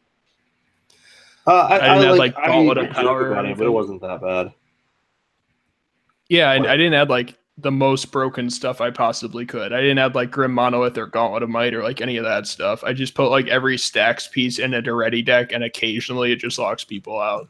[1.46, 3.66] Uh, I, I didn't have, like, like, I Gauntlet mean, of Power about it, but
[3.66, 4.52] it wasn't that bad.
[6.28, 6.70] Yeah, and What?
[6.70, 9.72] I didn't add like the most broken stuff I possibly could.
[9.72, 12.48] I didn't add like Grim Monolith or Gauntlet of Might or like any of that
[12.48, 12.82] stuff.
[12.82, 16.58] I just put like every Stax piece in a Daretti deck, and occasionally it just
[16.58, 17.48] locks people out.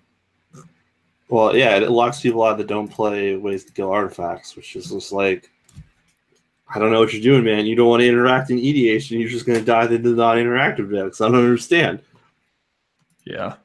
[1.29, 4.91] Well, yeah, it locks people out that don't play ways to kill artifacts, which is
[4.91, 5.51] just like,
[6.73, 7.67] I don't know what you're doing, man.
[7.67, 10.17] You don't want to interact in EDH, and you're just going to dive into the
[10.17, 11.21] non-interactive decks.
[11.21, 12.01] I don't understand.
[13.25, 13.57] Yeah,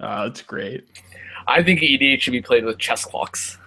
[0.00, 0.84] uh, that's great.
[1.46, 3.58] I think EDH should be played with chess clocks.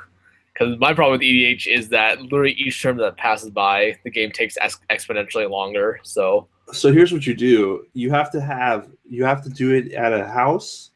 [0.54, 4.32] Because my problem with EDH is that literally each term that passes by, the game
[4.32, 6.00] takes ex- exponentially longer.
[6.04, 9.94] So So here's what you do: you have to have you have to do it
[9.94, 10.91] at a house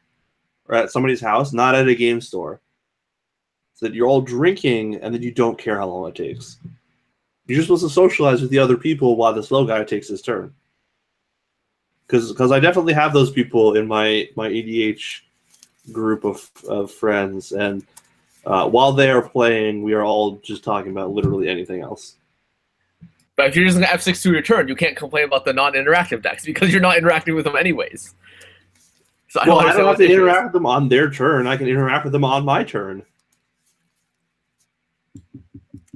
[0.68, 2.60] or at somebody's house, not at a game store.
[3.74, 6.56] So that you're all drinking, and then you don't care how long it takes.
[7.46, 10.22] You're just supposed to socialize with the other people while the slow guy takes his
[10.22, 10.54] turn.
[12.06, 15.20] Because I definitely have those people in my my EDH
[15.92, 17.84] group of, of friends, and
[18.46, 22.14] uh, while they are playing, we are all just talking about literally anything else.
[23.34, 26.44] But if you're using F6 to your turn, you can't complain about the non-interactive decks
[26.44, 28.14] because you're not interacting with them anyways.
[29.28, 31.46] So well, I understand don't have to issue interact with them on their turn.
[31.46, 33.02] I can interact with them on my turn.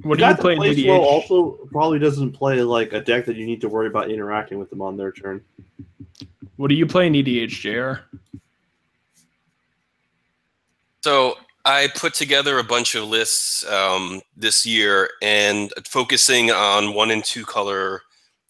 [0.03, 0.87] What The do you guy play in plays EDH?
[0.87, 4.59] well also probably doesn't play like a deck that you need to worry about interacting
[4.59, 5.43] with them on their turn.
[6.57, 8.17] What do you play in EDH, Jr?
[11.03, 17.11] So I put together a bunch of lists um, this year and focusing on one
[17.11, 18.01] and two color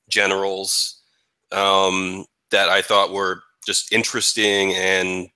[0.10, 1.02] generals
[1.52, 5.30] um, that I thought were just interesting and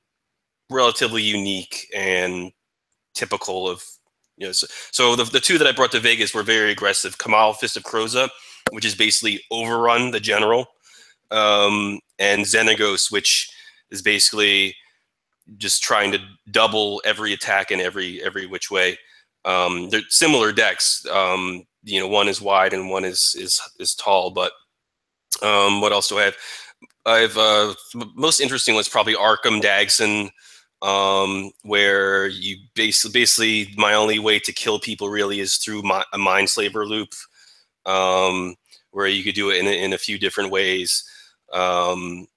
[0.69, 2.51] relatively unique and
[3.13, 3.83] typical of
[4.37, 4.51] you know.
[4.51, 7.17] So, so the, the two that I brought to Vegas were very aggressive.
[7.17, 8.29] Kamahl Fist of Krosa,
[8.71, 10.67] which is basically overrun the general,
[11.31, 13.49] um, and Xenagos, which
[13.91, 14.75] is basically
[15.57, 16.19] just trying to
[16.51, 18.97] double every attack in every every which way.
[19.45, 21.05] Um, they're similar decks.
[21.11, 24.31] Um, you know, one is wide and one is is is tall.
[24.31, 24.51] But
[25.43, 26.35] um, what else do I have?
[27.05, 27.73] I've uh,
[28.15, 30.29] most interesting was probably Arcum Dagsson,
[30.81, 36.03] um, where you basically basically my only way to kill people really is through my,
[36.13, 37.09] a mindslaver loop,
[37.85, 38.55] um,
[38.91, 41.03] where you could do it in in a few different ways.
[41.53, 42.27] Um,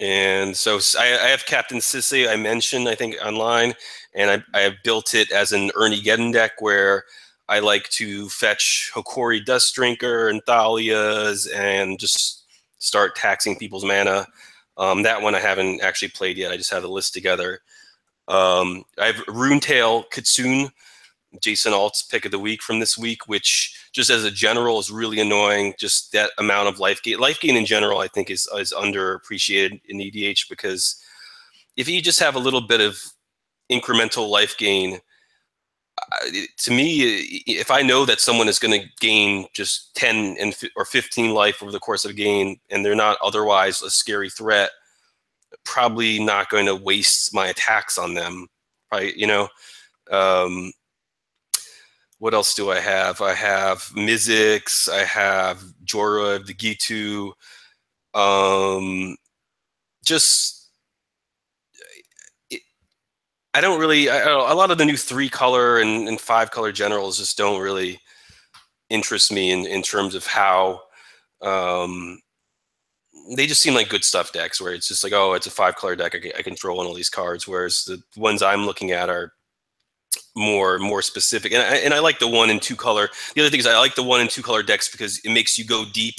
[0.00, 3.74] and so I, I have Captain Sisay, I mentioned, I think, online,
[4.14, 7.04] and I, I have built it as an Armageddon deck where
[7.48, 12.45] I like to fetch Hokori Dust Drinker and Thalia's and just
[12.78, 14.26] start taxing people's mana.
[14.76, 16.52] Um, that one I haven't actually played yet.
[16.52, 17.60] I just have the list together.
[18.28, 20.70] Um, I have Runetail Kitsune,
[21.40, 24.90] Jason Alt's pick of the week from this week, which just as a general is
[24.90, 25.74] really annoying.
[25.78, 27.18] Just that amount of life gain.
[27.18, 31.02] Life gain in general, I think, is is underappreciated in EDH because
[31.76, 32.98] if you just have a little bit of
[33.70, 35.00] incremental life gain.
[36.58, 40.84] To me, if I know that someone is going to gain just 10 and or
[40.84, 44.70] 15 life over the course of a game, and they're not otherwise a scary threat,
[45.64, 48.46] probably not going to waste my attacks on them.
[48.92, 49.16] Right?
[49.16, 49.48] You know.
[50.10, 50.72] Um,
[52.18, 53.20] what else do I have?
[53.20, 57.32] I have Mizzix, I have Jhoira, the Ghitu,
[58.14, 59.16] um,
[60.04, 60.70] just
[62.50, 62.62] it,
[63.56, 64.10] I don't really.
[64.10, 67.18] I, I don't- a lot of the new three color and, and five color generals
[67.18, 68.00] just don't really
[68.90, 70.82] interest me in in terms of how.
[71.42, 72.20] Um,
[73.36, 75.74] they just seem like good stuff decks where it's just like, oh, it's a five
[75.76, 76.14] color deck.
[76.14, 77.48] I can, I throw in all these cards.
[77.48, 79.32] Whereas the ones I'm looking at are
[80.36, 81.52] more more specific.
[81.52, 83.08] And I, and I like the one and two color.
[83.34, 85.58] The other thing is I like the one and two color decks because it makes
[85.58, 86.16] you go deep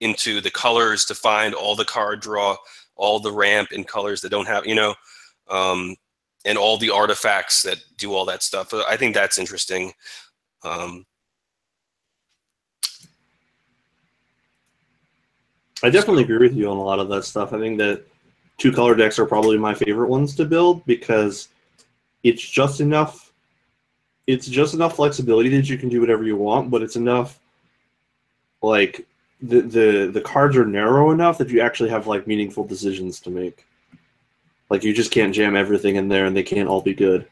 [0.00, 2.56] into the colors to find all the card draw,
[2.96, 4.94] all the ramp in colors that don't have, you know,
[5.48, 5.94] um,
[6.44, 8.72] and all the artifacts that do all that stuff.
[8.72, 9.92] I think that's interesting.
[10.62, 11.06] Um,
[15.82, 17.52] I definitely agree with you on a lot of that stuff.
[17.52, 18.04] I think that
[18.58, 21.48] two color decks are probably my favorite ones to build because
[22.22, 23.32] it's just enough
[24.26, 27.40] it's just enough flexibility that you can do whatever you want, but it's enough
[28.62, 29.06] like
[29.42, 33.30] the the the cards are narrow enough that you actually have like meaningful decisions to
[33.30, 33.66] make.
[34.70, 37.26] Like you just can't jam everything in there and they can't all be good.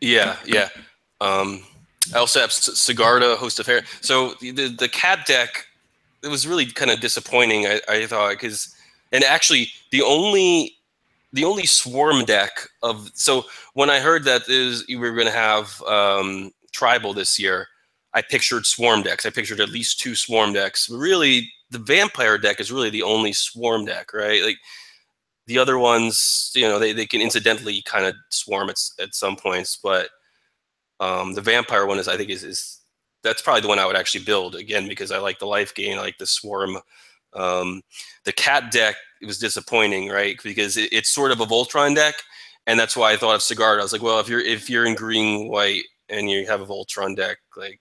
[0.00, 0.68] Yeah, yeah.
[1.20, 1.62] Um,
[2.14, 3.86] I also have Sigarda, Host of Herons.
[4.00, 5.66] So the the, the cat deck,
[6.22, 7.66] it was really kind of disappointing.
[7.66, 8.74] I, I thought because,
[9.12, 10.76] and actually the only
[11.32, 13.44] the only swarm deck of so
[13.74, 17.68] when I heard that is we were going to have um, tribal this year,
[18.14, 19.24] I pictured swarm decks.
[19.24, 20.88] I pictured at least two swarm decks.
[20.88, 24.42] But really, the vampire deck is really the only swarm deck, right?
[24.42, 24.58] Like
[25.46, 29.36] the other ones, you know, they, they can incidentally kind of swarm at, at some
[29.36, 30.08] points, but
[31.00, 32.80] um, the vampire one is, I think, is, is
[33.22, 35.98] that's probably the one I would actually build again because I like the life gain,
[35.98, 36.78] I like the swarm.
[37.34, 37.82] Um,
[38.24, 40.38] the cat deck it was disappointing, right?
[40.42, 42.14] Because it, it's sort of a Voltron deck,
[42.66, 43.78] and that's why I thought of Sigarda.
[43.78, 46.66] I was like, well, if you're if you're in green white and you have a
[46.66, 47.80] Voltron deck, like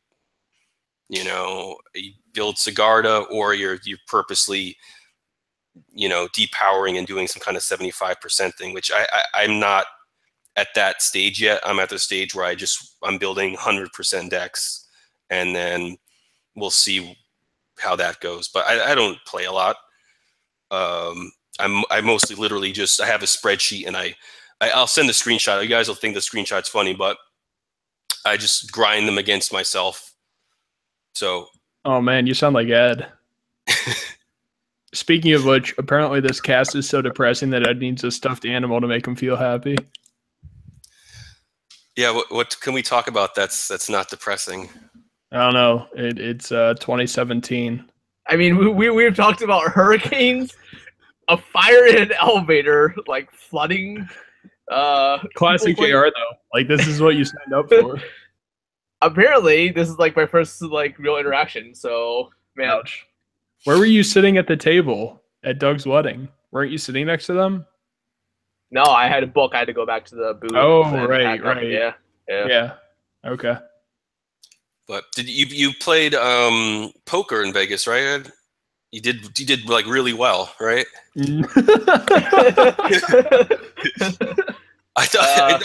[1.10, 4.78] you know, you build Sigarda, or you're you purposely
[5.94, 9.86] you know depowering and doing some kind of 75% thing which I, I i'm not
[10.58, 11.62] at that stage yet.
[11.64, 14.88] I'm at the stage where i just i'm building 100% decks
[15.30, 15.98] and then
[16.56, 17.18] we'll see
[17.80, 18.50] how that goes.
[18.50, 19.78] But i, I don't play a lot.
[20.70, 24.16] Um i'm i mostly literally just i have a spreadsheet and i,
[24.62, 25.62] I i'll send a screenshot.
[25.62, 27.18] You guys will think the screenshot's funny but
[28.26, 30.14] i just grind them against myself.
[31.14, 31.48] So
[31.84, 33.08] Oh man, you sound like Ed.
[34.94, 38.82] Speaking of which, apparently this cast is so depressing that Ed needs a stuffed animal
[38.82, 39.78] to make him feel happy.
[41.96, 44.70] yeah what, what can we talk about that's that's not depressing
[45.32, 45.88] I don't know.
[45.96, 47.86] It, it's uh, 2017.
[48.28, 50.54] I mean, we, we we've talked about hurricanes,
[51.30, 54.08] a fire in an elevator, like flooding.
[54.70, 56.38] Uh, Classic people JR though.
[56.54, 58.02] Like this is what you signed up for.
[59.02, 61.74] apparently, this is like my first like real interaction.
[61.74, 63.08] So, man, Ouch.
[63.66, 66.28] Where were you sitting at the table at Doug's wedding?
[66.52, 67.66] Weren't you sitting next to them?
[68.74, 69.54] no, I had a book.
[69.54, 70.52] I had to go back to the booth.
[70.56, 71.68] Oh, right, right.
[71.68, 71.94] Yeah,
[72.30, 72.48] yeah.
[72.48, 72.74] Yeah.
[73.26, 73.56] Okay.
[74.88, 78.02] But did you you played um, poker in Vegas, right?
[78.04, 78.32] Ed?
[78.92, 80.86] You did you did like really well, right?
[81.16, 81.44] you
[84.98, 85.60] I thought Uh,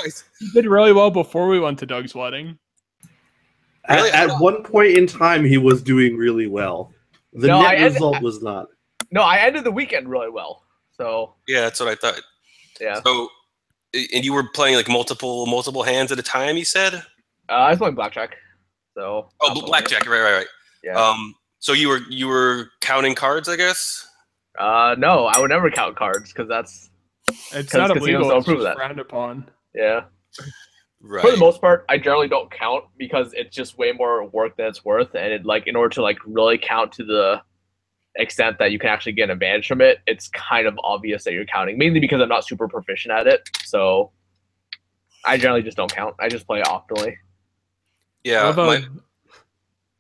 [0.55, 2.59] did really well before we went to Doug's wedding.
[3.89, 4.11] At, Really?
[4.11, 6.93] at one point in time, he was doing really well.
[7.39, 8.67] The No, net I ended- result was not.
[9.11, 10.65] no, I ended the weekend really well.
[10.97, 12.21] So, yeah, that's what I thought.
[12.81, 13.29] yeah, So,
[13.95, 16.57] and you were playing like multiple multiple hands at a time.
[16.57, 18.37] You said, uh, I was playing blackjack.
[18.97, 20.47] So, oh, bl- blackjack, right, right, right.
[20.83, 20.95] Yeah.
[21.01, 24.07] Um, so you were you were counting cards, I guess.
[24.59, 26.89] Uh, no, I would never count cards because that's
[27.53, 28.29] It's not casinos illegal.
[28.31, 28.77] don't It's just that.
[28.77, 29.51] frowned upon.
[29.75, 30.05] yeah.
[31.09, 31.23] Right.
[31.23, 34.67] For the most part, I generally don't count because it's just way more work than
[34.67, 37.41] it's worth, and it like in order to like really count to the
[38.17, 41.33] extent that you can actually get an advantage from it, it's kind of obvious that
[41.33, 41.79] you're counting.
[41.79, 44.11] Mainly because I'm not super proficient at it, so
[45.25, 46.15] I generally just don't count.
[46.19, 47.17] I just play optimally.
[48.25, 48.45] yeah.
[48.45, 48.87] What about- My,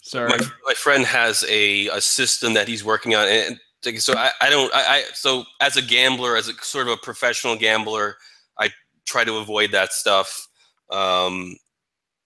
[0.02, 0.28] Sorry.
[0.28, 3.58] my, my friend has a, a system that he's working on and
[3.98, 6.96] so I, I don't I, I so as a gambler as a sort of a
[6.96, 8.16] professional gambler
[8.58, 8.68] i
[9.04, 10.46] try to avoid that stuff
[10.90, 11.56] um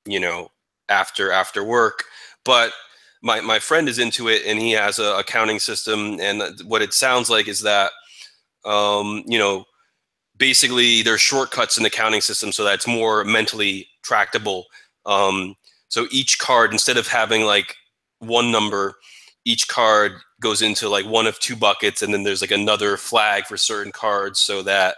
[0.07, 0.51] you know
[0.89, 2.05] after after work
[2.45, 2.73] but
[3.23, 6.95] my, my friend is into it and he has a accounting system and what it
[6.95, 7.93] sounds like is that
[8.65, 9.65] um you know
[10.41, 14.65] basically there's shortcuts in the accounting system so that it's more mentally tractable.
[15.07, 15.55] Um,
[15.89, 17.77] so each card, instead of having like
[18.19, 18.95] one number,
[19.45, 23.45] each card goes into like one of two buckets, and then there's like another flag
[23.47, 24.97] for certain cards, so that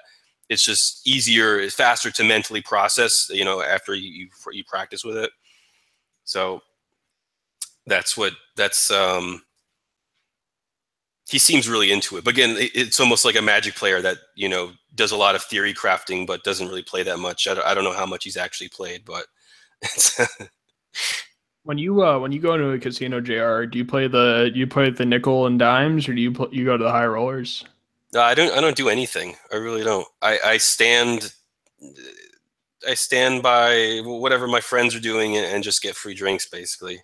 [0.53, 3.28] it's just easier, it's faster to mentally process.
[3.30, 5.30] You know, after you you, you practice with it.
[6.24, 6.62] So
[7.86, 9.42] that's what that's um
[11.28, 14.48] he seems really into it but again it's almost like a magic player that you
[14.48, 17.66] know does a lot of theory crafting but doesn't really play that much i don't,
[17.66, 19.26] I don't know how much he's actually played but
[21.64, 24.66] when you uh when you go into a casino jr do you play the you
[24.66, 27.64] play the nickel and dimes or do you pl- you go to the high rollers
[28.12, 31.32] no i don't i don't do anything i really don't i i stand
[32.88, 37.02] i stand by whatever my friends are doing and just get free drinks basically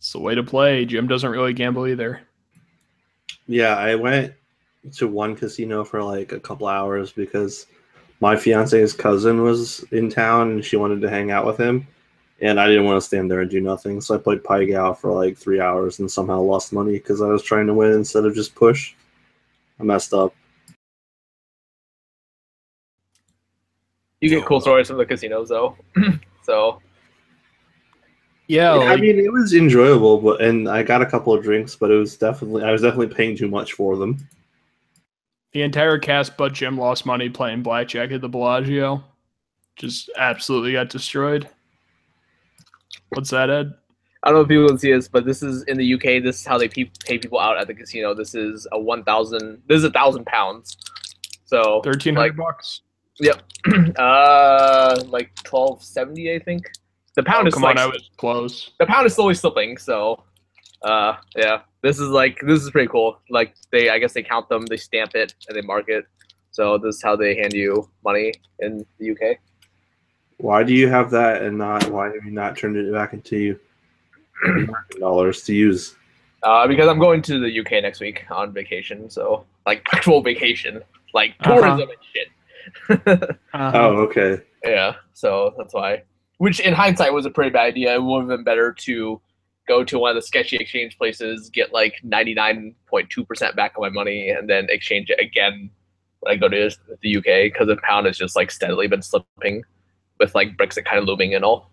[0.00, 0.86] it's the way to play.
[0.86, 2.22] Jim doesn't really gamble either.
[3.46, 4.32] Yeah, I went
[4.94, 7.66] to one casino for like a couple hours because
[8.20, 11.86] my fiance's cousin was in town and she wanted to hang out with him.
[12.40, 14.00] And I didn't want to stand there and do nothing.
[14.00, 17.26] So I played Pai Gow for like three hours and somehow lost money because I
[17.26, 18.94] was trying to win instead of just push.
[19.80, 20.34] I messed up.
[24.20, 25.76] You get cool stories from the casinos though.
[26.42, 26.82] so
[28.48, 31.74] yeah, Yeah, I mean it was enjoyable, but and I got a couple of drinks,
[31.74, 34.18] but it was definitely I was definitely paying too much for them.
[35.52, 39.02] the entire cast but Jim lost money playing blackjack at the Bellagio.
[39.76, 41.48] Just absolutely got destroyed.
[43.10, 43.72] What's that, Ed?
[44.22, 46.22] I don't know if people can see this, but this is in the UK.
[46.22, 48.14] This is how they pe- pay people out at the casino.
[48.14, 49.62] This is a one thousand.
[49.66, 50.76] This is a thousand pounds.
[51.46, 52.82] So Thirteen like hundred bucks.
[53.98, 56.70] uh like twelve seventy, I think.
[57.16, 58.70] The pound Oh, is come like on, I was close.
[58.78, 59.76] the pound is slowly slipping.
[59.78, 60.22] So,
[60.82, 63.18] uh, yeah, this is like this is pretty cool.
[63.30, 66.04] Like they, I guess they count them, they stamp it, and they mark it.
[66.52, 69.38] So this is how they hand you money in the UK.
[70.38, 73.58] Why do you have that and not why have you not turned it back into
[74.44, 75.94] American dollars to use?
[76.42, 79.10] Uh, because I'm going to the UK next week on vacation.
[79.10, 80.82] So like actual vacation,
[81.14, 81.54] like Uh-huh.
[81.60, 82.28] tourism and shit.
[83.54, 83.72] Uh-huh.
[83.74, 84.42] Oh, okay.
[84.64, 86.02] Yeah, so that's why.
[86.38, 87.94] Which in hindsight was a pretty bad idea.
[87.94, 89.20] It would have been better to
[89.68, 94.30] go to one of the sketchy exchange places, get like 99.2% back on my money,
[94.30, 95.70] and then exchange it again
[96.20, 96.70] when I go to
[97.02, 99.62] the UK because the pound has just like steadily been slipping
[100.18, 101.70] with like Brexit kind of looming and all.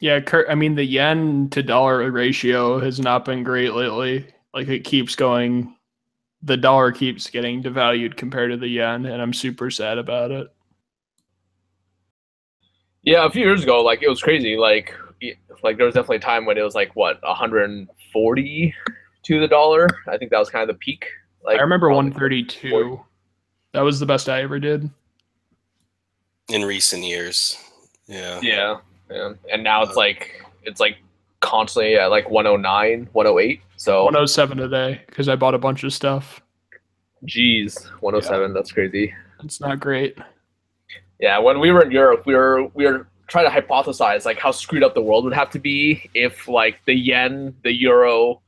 [0.00, 4.26] Yeah, Kurt, I mean the yen to dollar ratio has not been great lately.
[4.54, 5.74] Like it keeps going
[6.42, 10.46] the dollar keeps getting devalued compared to the yen and I'm super sad about it.
[13.02, 14.56] Yeah, a few years ago, like it was crazy.
[14.56, 14.94] Like,
[15.62, 18.74] like there was definitely a time when it was like what 140
[19.24, 19.88] to the dollar.
[20.06, 21.06] I think that was kind of the peak.
[21.42, 23.00] Like I remember probably- 132.
[23.72, 24.88] That was the best I ever did.
[26.50, 27.56] in recent years.
[28.06, 28.40] Yeah.
[28.42, 28.76] Yeah,
[29.10, 29.32] yeah.
[29.52, 30.98] And now it's like it's like
[31.40, 33.60] constantly at like 109, 108.
[33.76, 36.42] So 107 today because I bought a bunch of stuff.
[37.26, 38.52] Jeez, 107.
[38.52, 39.12] That's crazy.
[39.42, 40.18] It's not great.
[41.20, 44.50] Yeah, when we were in Europe, we were we were trying to hypothesize like how
[44.50, 48.40] screwed up the world would have to be if like the yen, the euro,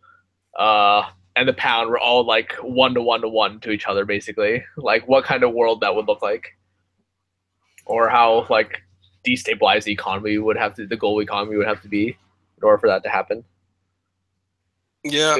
[0.58, 1.02] uh,
[1.36, 4.64] and the pound were all like one to one to one to each other, basically.
[4.76, 6.56] Like what kind of world that would look like,
[7.86, 8.82] or how like
[9.26, 12.78] destabilized the economy would have to, the global economy would have to be in order
[12.78, 13.44] for that to happen.
[15.04, 15.38] Yeah.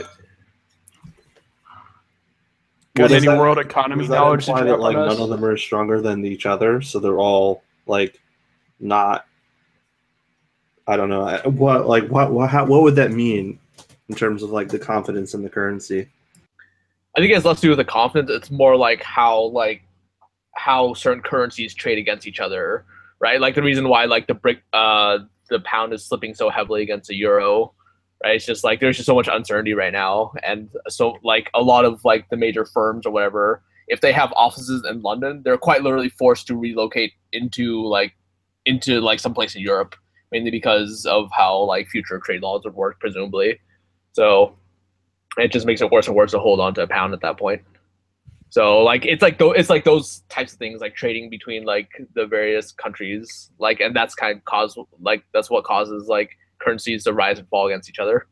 [2.96, 5.28] Got any that- world economy Does that knowledge to imply drop that like none of
[5.28, 8.20] them are stronger than each other, so they're all like
[8.78, 9.26] not.
[10.86, 13.60] I don't know what like what what how, what would that mean
[14.08, 16.08] in terms of like the confidence in the currency.
[17.16, 18.30] I think it has less to do with the confidence.
[18.30, 19.82] It's more like how like
[20.56, 22.84] how certain currencies trade against each other,
[23.20, 23.40] right?
[23.40, 25.18] Like the reason why like the brick uh
[25.48, 27.74] the pound is slipping so heavily against the euro,
[28.22, 28.36] right?
[28.36, 31.84] It's just like there's just so much uncertainty right now, and so like a lot
[31.84, 35.82] of like the major firms or whatever, if they have offices in London, they're quite
[35.82, 38.14] literally forced to relocate into like
[38.66, 39.96] into like someplace in Europe,
[40.30, 43.58] mainly because of how like future trade laws would work, presumably.
[44.12, 44.56] So
[45.36, 47.38] it just makes it worse and worse to hold on to a pound at that
[47.38, 47.62] point.
[48.50, 51.88] So like it's like tho- it's like those types of things like trading between like
[52.14, 57.04] the various countries like and that's kind of cause like that's what causes like currencies
[57.04, 58.26] to rise and fall against each other.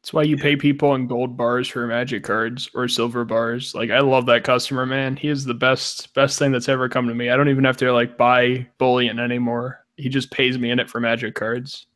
[0.00, 3.74] That's why you pay people in gold bars for magic cards or silver bars.
[3.74, 5.14] Like I love that customer, man.
[5.14, 7.30] He is the best best thing that's ever come to me.
[7.30, 9.84] I don't even have to like buy bullion anymore.
[9.96, 11.86] He just pays me in it for magic cards.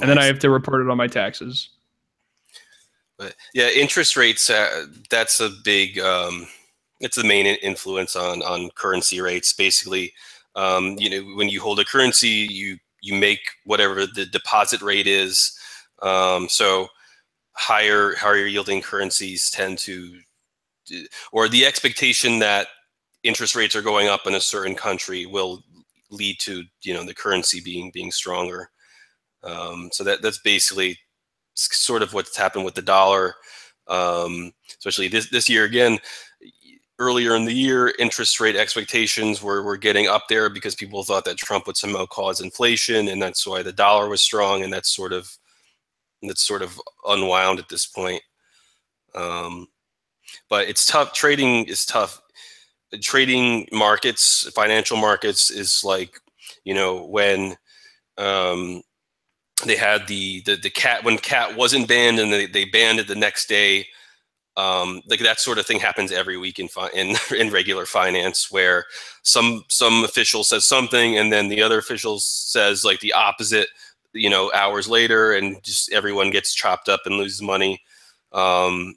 [0.00, 1.70] And then I have to report it on my taxes.
[3.18, 4.50] But yeah, interest rates.
[4.50, 5.98] Uh, that's a big.
[5.98, 6.46] Um,
[7.00, 9.52] it's the main influence on on currency rates.
[9.52, 10.12] Basically,
[10.56, 15.06] um, you know, when you hold a currency, you you make whatever the deposit rate
[15.06, 15.56] is.
[16.02, 16.88] Um, so
[17.52, 20.18] higher higher yielding currencies tend to,
[21.32, 22.68] or the expectation that
[23.22, 25.62] interest rates are going up in a certain country will
[26.10, 28.70] lead to you know the currency being being stronger.
[29.42, 30.98] Um, so that that's basically
[31.54, 33.34] sort of what's happened with the dollar,
[33.88, 35.98] um, especially this this year again.
[37.00, 41.24] Earlier in the year, interest rate expectations were, were getting up there because people thought
[41.24, 44.94] that Trump would somehow cause inflation, and that's why the dollar was strong, and that's
[44.94, 45.36] sort of
[46.22, 48.22] that's sort of unwound at this point.
[49.14, 49.66] Um,
[50.48, 51.12] but it's tough.
[51.12, 52.20] Trading is tough.
[53.00, 56.20] Trading markets, financial markets, is like
[56.64, 57.56] you know when
[58.18, 58.82] um,
[59.66, 63.08] they had the, the the cat when cat wasn't banned and they, they banned it
[63.08, 63.86] the next day
[64.56, 68.50] um, like that sort of thing happens every week in fi- in in regular finance
[68.52, 68.86] where
[69.22, 73.68] some some official says something and then the other official says like the opposite
[74.14, 77.82] you know hours later and just everyone gets chopped up and loses money.
[78.32, 78.94] Um,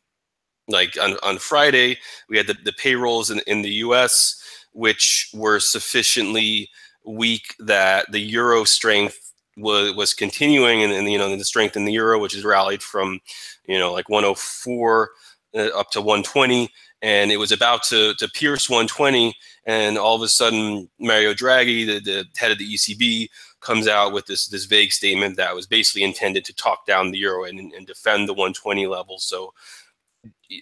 [0.68, 1.98] like on, on friday
[2.30, 4.42] we had the, the payrolls in, in the us
[4.74, 6.70] which were sufficiently
[7.06, 9.27] weak that the euro strength
[9.58, 12.84] was was continuing and, and you know the strength in the euro which has rallied
[12.84, 13.20] from
[13.66, 15.10] you know like 104
[15.56, 16.70] uh, up to 120
[17.02, 19.36] and it was about to to pierce 120
[19.66, 23.30] and all of a sudden Mario Draghi the, the head of the ECB
[23.60, 27.18] comes out with this this vague statement that was basically intended to talk down the
[27.18, 29.18] euro and, and defend the 120 level.
[29.18, 29.54] So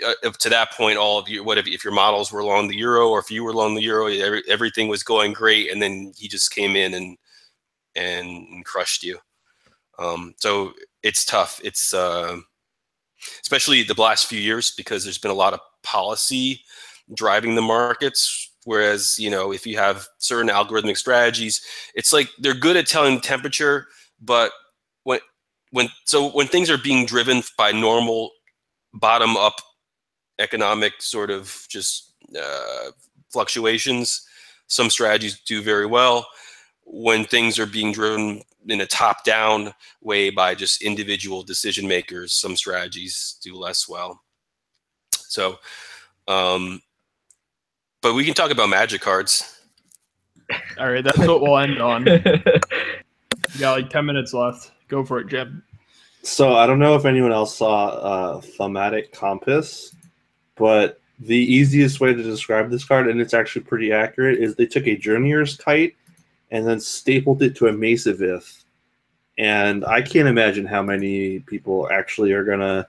[0.06, 2.76] uh, to that point, all of you, what if, if your models were along the
[2.76, 6.12] euro or if you were along the euro, every, everything was going great, and then
[6.18, 7.18] he just came in and
[7.96, 9.20] and crushed you.
[9.98, 10.74] Um, so
[11.04, 11.60] it's tough.
[11.64, 12.38] It's uh,
[13.42, 16.62] especially the last few years because there's been a lot of policy
[17.14, 18.52] driving the markets.
[18.66, 21.62] Whereas you know if you have certain algorithmic strategies,
[21.94, 23.88] it's like they're good at telling temperature,
[24.22, 24.52] but
[25.04, 25.20] when
[25.72, 28.32] when so when things are being driven by normal
[28.94, 29.56] bottom up
[30.40, 32.92] economic sort of just uh,
[33.32, 34.26] fluctuations,
[34.68, 36.28] some strategies do very well
[36.86, 42.34] when things are being driven in a top down way by just individual decision makers,
[42.34, 44.22] some strategies do less well.
[45.12, 45.60] So,
[46.28, 46.82] um,
[48.02, 49.60] but we can talk about magic cards.
[50.80, 52.06] All right, that's what we'll end on.
[52.06, 54.72] We got like 10 minutes left.
[54.88, 55.62] Go for it, Jeb.
[56.24, 59.96] So I don't know if anyone else saw uh, Thaumatic Compass,
[60.56, 64.66] but the easiest way to describe this card, and it's actually pretty accurate, is they
[64.66, 65.96] took a Journeyer's Kite
[66.56, 68.64] and then stapled it to a Maze of Ith.
[69.38, 72.88] And I can't imagine how many people actually are gonna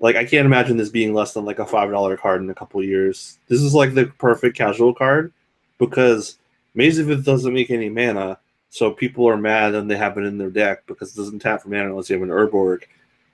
[0.00, 0.16] like.
[0.16, 2.84] I can't imagine this being less than like a five dollar card in a couple
[2.84, 3.38] years.
[3.48, 5.32] This is like the perfect casual card
[5.78, 6.36] because
[6.74, 10.24] Maze of Ith doesn't make any mana, so people are mad and they have it
[10.24, 12.82] in their deck because it doesn't tap for mana unless you have an Urborg.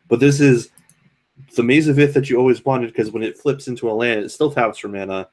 [0.07, 0.71] But this is
[1.57, 4.21] the Maze of Ith that you always wanted because when it flips into a land,
[4.21, 5.29] it still taps for mana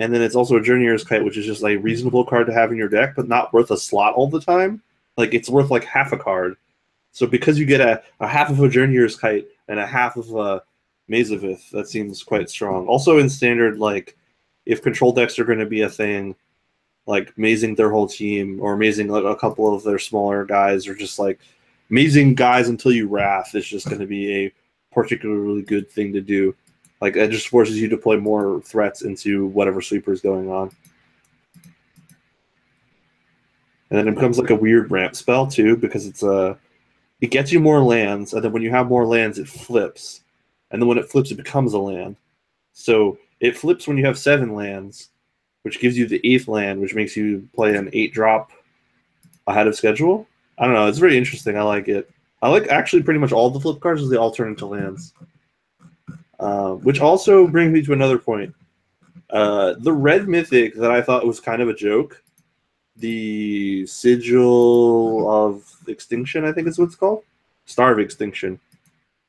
[0.00, 2.72] and then it's also a Journeyer's Kite, which is just a reasonable card to have
[2.72, 4.82] in your deck, but not worth a slot all the time.
[5.18, 6.56] Like it's worth like half a card.
[7.12, 10.34] So because you get a, a half of a Journeyer's Kite and a half of
[10.34, 10.62] a
[11.08, 12.86] Maze of Ith, that seems quite strong.
[12.86, 14.16] Also in standard, like
[14.64, 16.34] if control decks are going to be a thing,
[17.06, 20.94] like mazing their whole team or mazing like a couple of their smaller guys, or
[20.94, 21.40] just like
[21.90, 24.52] mazing guys until you wrath is just going to be a
[24.92, 26.54] particularly good thing to do.
[27.00, 30.70] Like it just forces you to play more threats into whatever sweeper is going on.
[33.90, 36.54] And then it becomes like a weird ramp spell too, because it's a uh,
[37.20, 40.22] it gets you more lands, and then when you have more lands, it flips.
[40.70, 42.16] And then when it flips, it becomes a land.
[42.72, 45.10] So it flips when you have seven lands,
[45.62, 48.52] which gives you the eighth land, which makes you play an eight drop
[49.46, 50.26] ahead of schedule.
[50.56, 50.86] I don't know.
[50.86, 51.58] It's very interesting.
[51.58, 52.10] I like it.
[52.42, 55.12] I like actually pretty much all the flip cards as they all turn into lands.
[56.40, 58.54] Uh, which also brings me to another point.
[59.28, 62.22] Uh, the red mythic that I thought was kind of a joke,
[62.96, 67.24] the sigil of extinction, I think is what it's called,
[67.66, 68.58] star of extinction.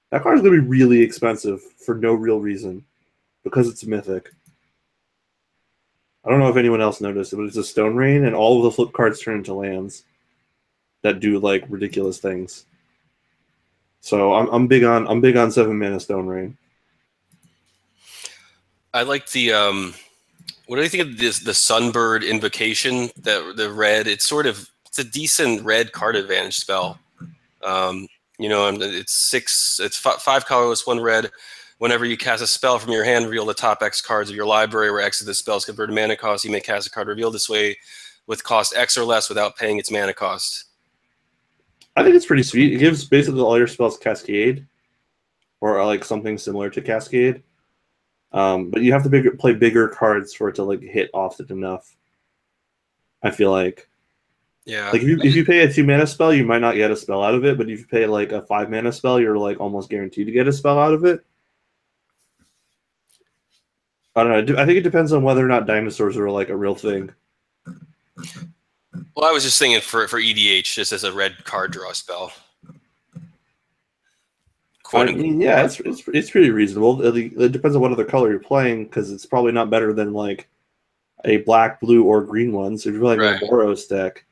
[0.09, 2.85] That card is going to be really expensive for no real reason
[3.43, 4.31] because it's mythic.
[6.23, 8.57] I don't know if anyone else noticed it, but it's a stone rain, and all
[8.57, 10.05] of the flip cards turn into lands
[11.01, 12.65] that do like ridiculous things.
[13.99, 16.57] So I'm, I'm big on I'm big on seven mana stone rain.
[18.93, 19.93] I like the um,
[20.67, 23.09] what do you think of this the Sunbird Invocation?
[23.17, 26.99] That the red, it's sort of it's a decent red card advantage spell.
[27.63, 28.07] Um,
[28.39, 29.79] You know, it's six.
[29.79, 31.29] It's fi- five colorless, one red.
[31.77, 34.47] Whenever you cast a spell from your hand, reveal the top X cards of your
[34.47, 36.43] library, where X of the spell is converted to mana cost.
[36.43, 37.77] You may cast a card revealed this way
[38.25, 40.65] with cost X or less without paying its mana cost.
[41.95, 42.73] I think it's pretty sweet.
[42.73, 44.65] It gives basically all your spells Cascade,
[45.59, 47.43] or like something similar to Cascade.
[48.33, 51.51] Um, but you have to big, play bigger cards for it to like hit often
[51.51, 51.95] enough.
[53.21, 53.89] I feel like
[54.65, 54.89] Yeah.
[54.91, 56.95] like if you if you pay a two mana spell, you might not get a
[56.95, 57.57] spell out of it.
[57.57, 60.47] But if you pay like a five mana spell, you're like almost guaranteed to get
[60.47, 61.23] a spell out of it.
[64.15, 64.61] I don't know.
[64.61, 67.09] I think it depends on whether or not dinosaurs are like a real thing.
[69.15, 72.33] Well, I was just thinking for for EDH, just as a red card draw spell.
[74.93, 77.01] I mean, yeah, it's, it's it's pretty reasonable.
[77.01, 80.13] It, it depends on what other color you're playing because it's probably not better than
[80.13, 80.49] like
[81.25, 82.77] a black, blue, or green one.
[82.77, 83.41] So if you're playing Right.
[83.41, 84.25] a Boros deck,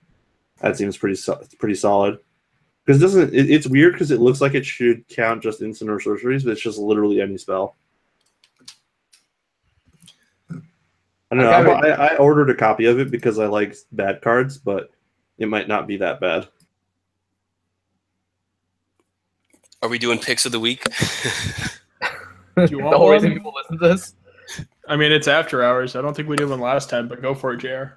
[0.62, 2.20] that seems pretty so, pretty solid.
[2.86, 5.92] Because it doesn't it, it's weird because it looks like it should count just instant
[5.92, 7.76] or sorceries, but it's just literally any spell.
[11.32, 11.52] I don't know.
[11.52, 14.90] I I, I, I ordered a copy of it because I like bad cards, but
[15.38, 16.48] it might not be that bad.
[19.82, 20.84] Are we doing picks of the week?
[22.56, 24.14] Do you the want whole reason people listen to this.
[24.88, 25.96] I mean, it's after hours.
[25.96, 27.94] I don't think we did one last time, but go for it, JR.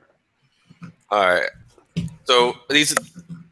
[1.11, 1.49] All right.
[2.25, 2.95] So these,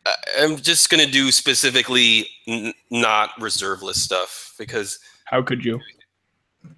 [0.07, 5.81] I- I'm just gonna do specifically n- not reserve list stuff because, How could you?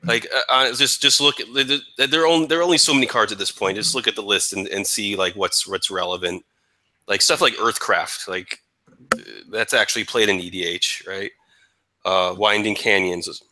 [0.05, 2.78] like, uh, uh, just just look at the- the- there are only there are only
[2.78, 3.76] so many cards at this point.
[3.76, 6.44] Just look at the list and, and see like what's what's relevant.
[7.09, 8.62] Like stuff like Earthcraft, like
[9.14, 9.18] uh,
[9.50, 11.32] that's actually played in EDH, right?
[12.05, 13.42] Uh, Winding Canyons,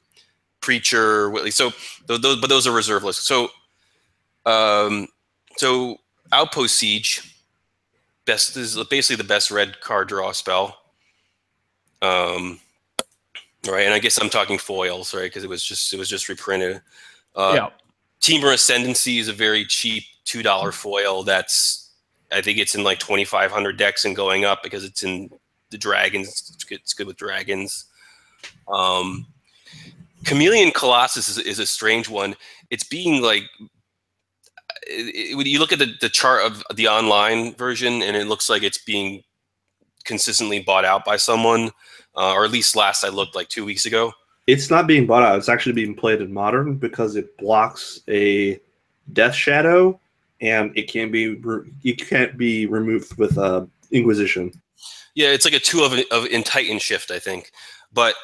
[0.61, 1.31] Preacher.
[1.31, 1.51] Whitley.
[1.51, 1.71] So
[2.07, 3.27] those, those, but those are reserve lists.
[3.27, 3.49] So,
[4.47, 5.09] um,
[5.57, 5.99] so
[6.33, 7.31] Outpost Siege
[8.25, 10.79] best is basically the best red card draw spell.
[12.03, 12.61] Um,
[13.69, 15.25] right, and I guess I'm talking foils, right?
[15.25, 16.81] Because it was just it was just reprinted.
[17.35, 17.69] Uh, yeah.
[18.21, 21.23] Temur Ascendancy is a very cheap two dollar foil.
[21.23, 21.91] That's
[22.33, 25.31] I think it's in like twenty five hundred decks and going up because it's in
[25.71, 26.53] the dragons.
[26.55, 27.87] It's good, it's good with dragons.
[28.69, 29.27] Um,
[30.25, 32.35] Chameleon Colossus is, is a strange one.
[32.71, 33.45] It's being like
[34.87, 38.27] it, it- when you look at the, the chart of the online version, and it
[38.27, 39.23] looks like it's being
[40.05, 41.71] consistently bought out by someone,
[42.17, 44.13] uh, or at least last I looked, like two weeks ago.
[44.47, 45.39] It's not being bought out.
[45.39, 48.59] It's actually being played in modern because it blocks a
[49.13, 50.01] death shadow,
[50.41, 54.53] and it can be re- it can't be removed with uh, Inquisition.
[55.15, 57.53] Yeah, it's like a two of, of in Titan shift, I think.
[57.93, 58.15] But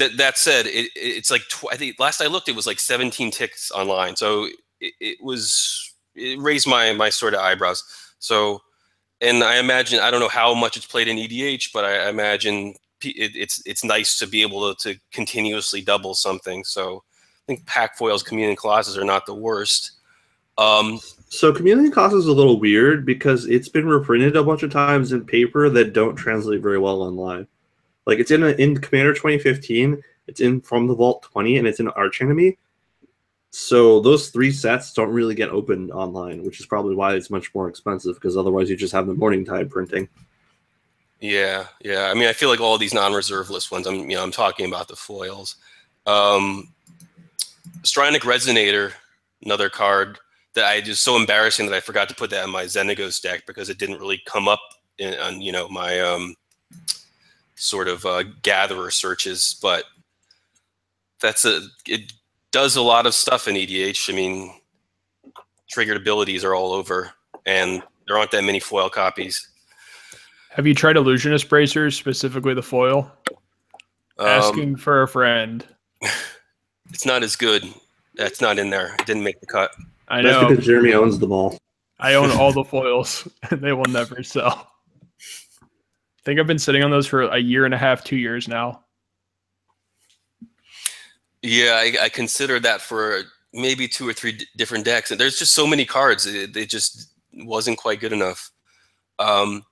[0.00, 2.80] that that said, it, it's like tw- I think last I looked, it was like
[2.80, 4.16] 17 ticks online.
[4.16, 4.48] So
[4.80, 7.84] it, it was it raised my my sort of eyebrows.
[8.18, 8.60] So,
[9.20, 12.74] and I imagine I don't know how much it's played in EDH, but I imagine
[12.98, 16.64] p- it, it's it's nice to be able to, to continuously double something.
[16.64, 17.04] So
[17.36, 19.92] I think pack foils, chameleon colossus are not the worst.
[20.58, 24.70] Um, So Chameleon Colossus is a little weird because it's been reprinted a bunch of
[24.72, 27.46] times in paper that don't translate very well online.
[28.06, 31.80] Like it's in a, in Commander 2015, it's in From the Vault 20, and it's
[31.80, 32.56] in Arch Enemy.
[33.50, 37.52] So those three sets don't really get opened online, which is probably why it's much
[37.54, 40.08] more expensive because otherwise you just have the Morningtide printing.
[41.20, 42.10] Yeah, yeah.
[42.10, 43.86] I mean, I feel like all these non-reserve list ones.
[43.86, 45.56] I'm, you know, I'm talking about the foils.
[46.06, 46.72] Um,
[47.82, 48.92] Resonator,
[49.42, 50.18] another card
[50.54, 53.44] that I just so embarrassing that I forgot to put that in my Xenagos deck
[53.46, 54.60] because it didn't really come up
[54.98, 56.34] in, on you know my um,
[57.60, 59.58] sort of uh, gatherer searches.
[59.62, 59.84] But
[61.20, 62.12] that's a it
[62.50, 64.10] does a lot of stuff in EDH.
[64.10, 64.52] I mean,
[65.70, 67.12] triggered abilities are all over,
[67.46, 69.48] and there aren't that many foil copies.
[70.50, 73.10] Have you tried illusionist bracers, specifically the foil?
[74.18, 75.64] Um, Asking for a friend.
[76.92, 77.64] It's not as good.
[78.16, 78.94] That's not in there.
[78.98, 79.70] It didn't make the cut.
[80.08, 80.48] I That's know.
[80.48, 81.56] because Jeremy owns them all.
[82.00, 84.69] I own all the foils, and they will never sell.
[86.30, 88.46] I think I've been sitting on those for a year and a half, two years
[88.46, 88.84] now.
[91.42, 93.22] Yeah, I, I considered that for
[93.52, 96.26] maybe two or three d- different decks, and there's just so many cards.
[96.26, 98.52] It, it just wasn't quite good enough.
[99.18, 99.64] Um,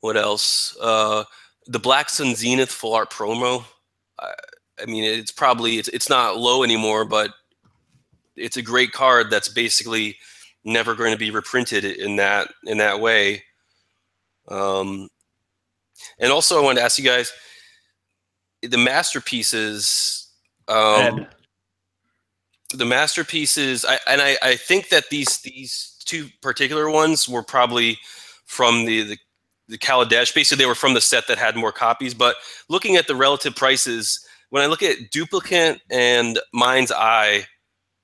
[0.00, 0.76] what else?
[0.82, 1.22] Uh,
[1.68, 3.64] the Black Sun Zenith full art promo.
[4.18, 4.32] I,
[4.82, 7.30] I mean, it's probably it's it's not low anymore, but
[8.34, 10.16] it's a great card that's basically
[10.64, 13.44] never going to be reprinted in that in that way.
[14.48, 15.08] Um,
[16.18, 17.32] and also, I wanted to ask you guys
[18.62, 20.28] the masterpieces.
[20.68, 21.26] Um,
[22.72, 27.98] the masterpieces I, and I, I think that these these two particular ones were probably
[28.46, 29.18] from the, the
[29.68, 30.34] the Kaladesh.
[30.34, 32.14] Basically, they were from the set that had more copies.
[32.14, 32.36] But
[32.68, 37.46] looking at the relative prices, when I look at Duplicant and Mind's Eye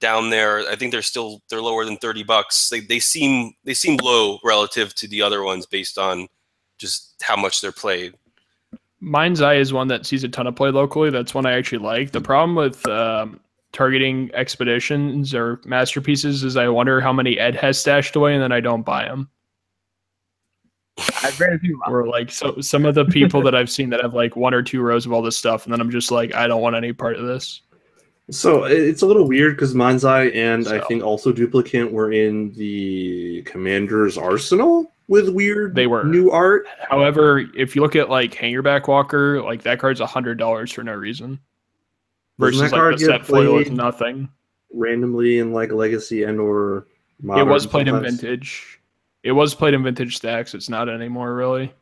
[0.01, 2.69] down there, I think they're still they're lower than thirty bucks.
[2.69, 6.29] They they seem they seem low relative to the other ones based on
[6.79, 8.15] just how much they're played.
[9.01, 11.11] Mind's Eye is one that sees a ton of play locally.
[11.11, 12.13] That's one I actually like.
[12.13, 13.41] The problem with um,
[13.73, 18.53] targeting expeditions or masterpieces is I wonder how many Ed has stashed away, and then
[18.53, 19.29] I don't buy them.
[21.23, 21.81] I very few.
[21.87, 24.63] Or like so some of the people that I've seen that have like one or
[24.63, 26.93] two rows of all this stuff, and then I'm just like, I don't want any
[26.93, 27.61] part of this.
[28.31, 32.53] So it's a little weird because Mind's Eye and I think also Duplicant were in
[32.55, 36.05] the Commander's Arsenal with weird They were.
[36.05, 36.67] new art.
[36.89, 40.83] However, if you look at like Hangarback Walker, like that card's a hundred dollars for
[40.83, 41.39] no reason.
[42.39, 44.29] Versus that like card the set foil is nothing.
[44.73, 46.87] randomly in like Legacy and or
[47.23, 48.81] It was played in vintage.
[49.23, 50.55] It was played in vintage Stax.
[50.55, 51.73] It's not anymore, really.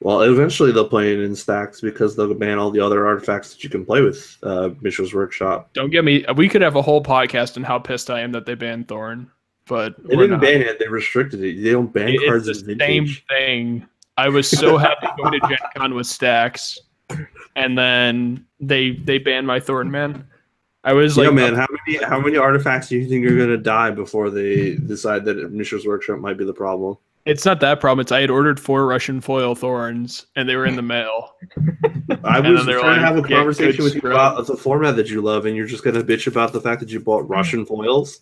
[0.00, 3.64] Well, eventually they'll play it in Stax because they'll ban all the other artifacts that
[3.64, 5.70] you can play with uh, Mishra's Workshop.
[5.72, 6.24] Don't get me.
[6.36, 9.30] We could have a whole podcast on how pissed I am that they banned Thorn,
[9.68, 10.40] but They didn't not.
[10.40, 11.62] ban it; they restricted it.
[11.62, 13.86] They don't ban It- cards it's in the same thing.
[14.18, 16.78] I was so happy going to Gen Con with Stax,
[17.54, 20.24] and then they they banned my Thorn man.
[20.84, 21.54] I was yeah, like, man.
[21.54, 25.24] How many how many artifacts do you think are going to die before they decide
[25.26, 26.96] that Mishra's Workshop might be the problem?
[27.26, 28.00] it's not that problem.
[28.00, 31.34] It's I had ordered four Russian foil thorns, and they were in the mail.
[32.24, 34.94] I was then they're trying to have a conversation with you scrub." about the format
[34.96, 37.24] that you love, and you're just going to bitch about the fact that you bought
[37.24, 37.32] mm-hmm.
[37.32, 38.20] Russian foils.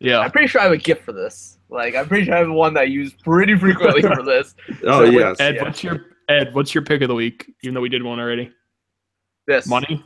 [0.00, 1.58] Yeah, I'm pretty sure I have a gift for this.
[1.68, 4.54] Like I'm pretty sure I have one that I use pretty frequently for this.
[4.84, 5.62] Oh So, yes, Ed, Yeah.
[5.64, 6.54] what's your Ed?
[6.54, 7.50] What's your pick of the week?
[7.62, 8.50] Even though we did one already.
[9.46, 10.04] This Money,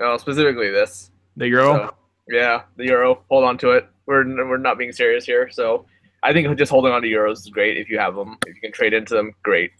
[0.00, 1.10] Oh, specifically this.
[1.36, 1.74] the euro.
[1.88, 1.94] So,
[2.28, 3.22] yeah, the euro.
[3.30, 3.88] Hold on to it.
[4.06, 5.50] We're we're not being serious here.
[5.50, 5.86] So
[6.22, 8.36] I think just holding on to euros is great if you have them.
[8.46, 9.70] If you can trade into them, great.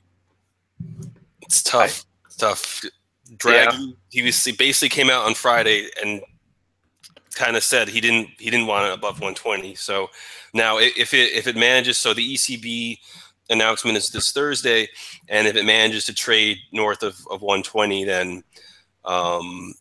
[1.43, 2.05] It's tough.
[2.27, 2.83] It's tough.
[3.37, 6.23] Draghi, he was he basically came out on Friday and
[7.39, 9.75] kind of said he didn't he didn't want it above 120.
[9.77, 10.11] So
[10.53, 12.99] now if it if it manages, so the ECB
[13.51, 14.89] announcement is this Thursday,
[15.29, 18.43] and if it manages to trade north of, of 120, then
[19.05, 19.75] um,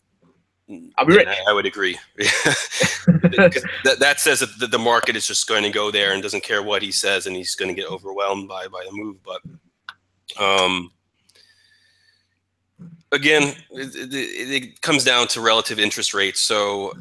[0.96, 1.26] I'll be.
[1.26, 1.98] I, I would agree.
[2.16, 6.42] that, that says that the, the market is just going to go there and doesn't
[6.42, 9.16] care what he says, and he's going to get overwhelmed by by the move.
[9.22, 9.42] But
[10.42, 10.92] um,
[13.12, 16.40] again, it, it, it comes down to relative interest rates.
[16.40, 16.92] So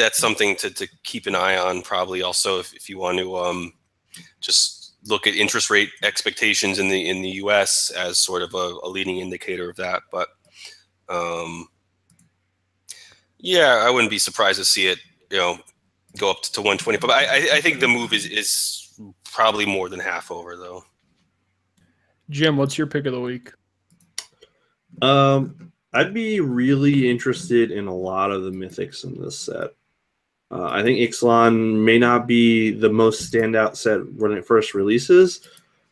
[0.00, 1.82] that's something to, to keep an eye on.
[1.82, 3.72] Probably also if, if you want to um,
[4.40, 7.90] just look at interest rate expectations in the in the U.S.
[7.90, 10.02] as sort of a, a leading indicator of that.
[10.10, 10.28] But
[11.08, 11.68] um,
[13.38, 14.98] yeah, I wouldn't be surprised to see it,
[15.30, 15.58] you know,
[16.18, 16.98] go up to 120.
[16.98, 18.88] But I, I, I think the move is is
[19.24, 20.84] probably more than half over though.
[22.28, 23.50] Jim, what's your pick of the week?
[25.02, 29.70] Um, I'd be really interested in a lot of the mythics in this set.
[30.50, 35.40] Uh, I think Ixalan may not be the most standout set when it first releases.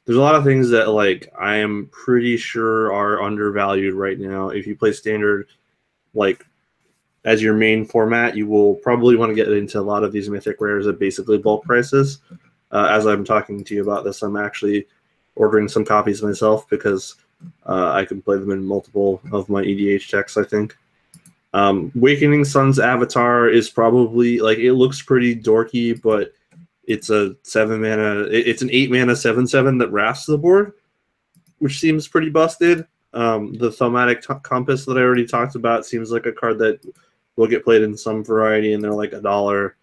[0.04, 4.48] There's a lot of things that like I am pretty sure are undervalued right now.
[4.48, 5.48] If you play standard,
[6.14, 6.44] like
[7.24, 10.30] as your main format, you will probably want to get into a lot of these
[10.30, 12.20] mythic rares at basically bulk prices.
[12.70, 14.86] Uh, as I'm talking to you about this, I'm actually
[15.36, 17.16] ordering some copies myself because
[17.66, 20.76] uh, I can play them in multiple of my EDH decks, I think.
[21.54, 26.32] Um, Wakening Sun's avatar is probably like it looks pretty dorky, but
[26.84, 28.26] it's a seven mana.
[28.30, 30.72] It's an eight mana seven seven that wraths the board,
[31.58, 32.86] which seems pretty busted.
[33.14, 36.80] Um, the thaumatic t- compass that I already talked about seems like a card that
[37.36, 39.76] will get played in some variety, and they're like a dollar.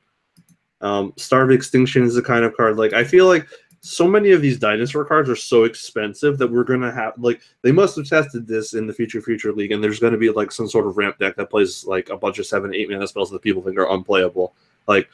[0.81, 3.47] Um, Star of Extinction is the kind of card like I feel like
[3.85, 7.71] so many of these dinosaur cards are so expensive that we're gonna have like they
[7.71, 10.67] must have tested this in the future future league and there's gonna be like some
[10.67, 13.43] sort of ramp deck that plays like a bunch of seven eight mana spells that
[13.43, 14.55] people think are unplayable.
[14.87, 15.07] Like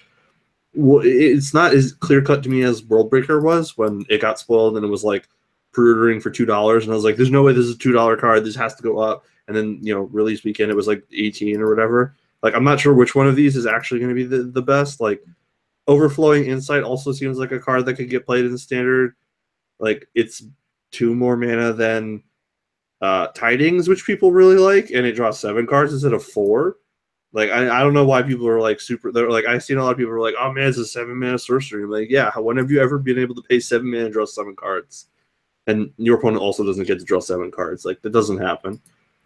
[0.74, 4.78] well, it's not as clear cut to me as Worldbreaker was when it got spoiled
[4.78, 5.28] and it was like
[5.74, 7.91] pre-ordering for two dollars and i was like there's no way this is a two
[7.91, 8.45] dollar card.
[8.45, 9.26] This has to go up.
[9.49, 12.15] And then you know release weekend it was like 18 or whatever.
[12.41, 14.61] Like i'm not sure which one of these is actually going to be the, the
[14.61, 15.01] best.
[15.01, 15.22] Like
[15.88, 19.15] overflowing insight also seems like a card that could get played in standard
[19.79, 20.43] like it's
[20.91, 22.21] two more mana than
[23.01, 26.77] uh tidings which people really like and it draws seven cards instead of four
[27.34, 29.84] like I, I don't know why people are like super they're like I've seen a
[29.84, 31.84] lot of people are like, oh man, it's a seven mana sorcery.
[31.84, 34.13] I'm like, yeah, how- when have you ever been able to pay seven mana and
[34.13, 35.05] draw seven cards?
[35.65, 37.86] And your opponent also doesn't get to draw seven cards.
[37.86, 38.82] Like that doesn't happen.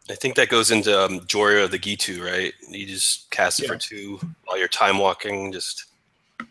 [0.07, 2.53] I think that goes into um, Jhoira of the Ghitu, right?
[2.69, 3.69] You just cast it Yeah.
[3.69, 5.51] for two while you're time walking.
[5.51, 5.85] Just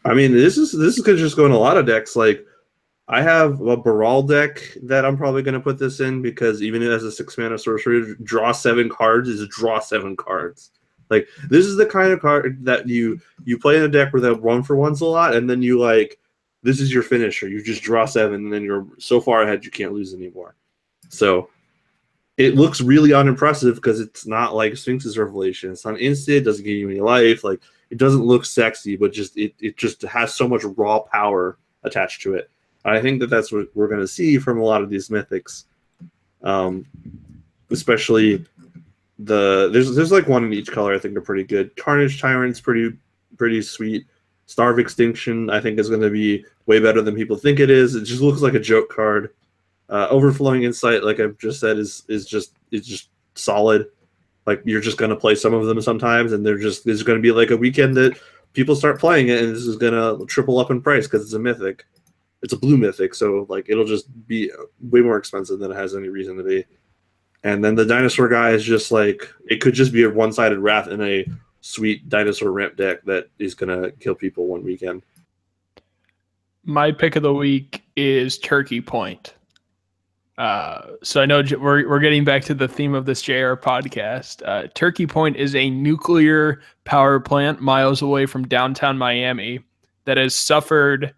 [0.05, 2.16] I mean, this is this is just go a lot of decks.
[2.16, 2.45] Like
[3.09, 6.82] I have a Baral deck that I'm probably going to put this in because even
[6.82, 10.70] as a six mana sorcerer, draw seven cards is draw seven cards.
[11.11, 14.22] Like this is the kind of card that you you play in a deck where
[14.22, 16.18] that one for ones a lot, and then you like
[16.62, 17.47] this is your finisher.
[17.47, 20.55] You just draw seven, and then you're so far ahead you can't lose anymore.
[21.11, 21.51] So
[22.39, 25.70] it looks really unimpressive because it's not like Sphinx's Revelation.
[25.70, 26.39] It's not instant.
[26.39, 27.45] It doesn't give you any life.
[27.45, 27.61] Like
[27.91, 32.22] it doesn't look sexy, but just it, it just has so much raw power attached
[32.22, 32.51] to it.
[32.85, 35.64] I think that that's what we're going to see from a lot of these mythics,
[36.43, 36.87] um,
[37.70, 38.45] especially
[39.18, 40.95] the there's there's like one in each color.
[40.95, 41.74] I think are pretty good.
[41.76, 42.93] Carnage Tyrant's pretty
[43.37, 44.07] pretty sweet.
[44.47, 47.70] Star of Extinction I think is going to be way better than people think it
[47.70, 47.95] is.
[47.95, 49.30] It just looks like a joke card.
[49.89, 53.87] Uh, Overflowing Insight, like I've just said, is is just is just solid.
[54.47, 57.18] Like you're just going to play some of them sometimes, and they're just there's going
[57.18, 58.18] to be like a weekend that
[58.53, 61.32] people start playing it, and this is going to triple up in price because it's
[61.32, 61.84] a mythic
[62.45, 64.51] it's a blue mythic, so like it'll just be
[64.90, 66.62] way more expensive than it has any reason to be.
[67.42, 70.88] And then the dinosaur guy is just like it could just be a one-sided wrath
[70.88, 71.26] in a
[71.62, 75.03] sweet dinosaur ramp deck that is gonna kill people one weekend.
[76.64, 79.32] My pick of the week is Turkey Point.
[80.37, 84.43] Uh, so I know we're we're getting back to the theme of this JR podcast.
[84.45, 89.61] Uh, Turkey Point is a nuclear power plant miles away from downtown Miami
[90.07, 91.14] that has suffered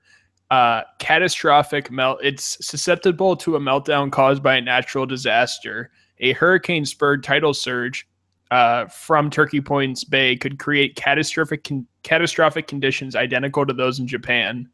[0.50, 2.18] uh, catastrophic melt.
[2.22, 5.90] It's susceptible to a meltdown caused by a natural disaster.
[6.20, 8.06] A hurricane spurred tidal surge
[8.50, 14.06] uh, from Turkey Point's Bay could create catastrophic con- catastrophic conditions identical to those in
[14.06, 14.68] Japan.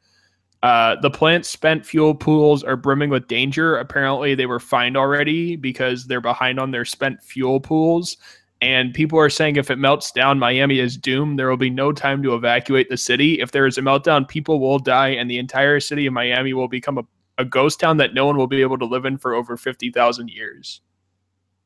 [0.62, 3.76] Uh, the plant's spent fuel pools are brimming with danger.
[3.76, 8.16] Apparently, they were fined already because they're behind on their spent fuel pools
[8.62, 11.36] and people are saying if it melts down, Miami is doomed.
[11.36, 13.40] There will be no time to evacuate the city.
[13.40, 16.68] If there is a meltdown, people will die, and the entire city of Miami will
[16.68, 17.02] become a,
[17.38, 20.30] a ghost town that no one will be able to live in for over 50,000
[20.30, 20.80] years.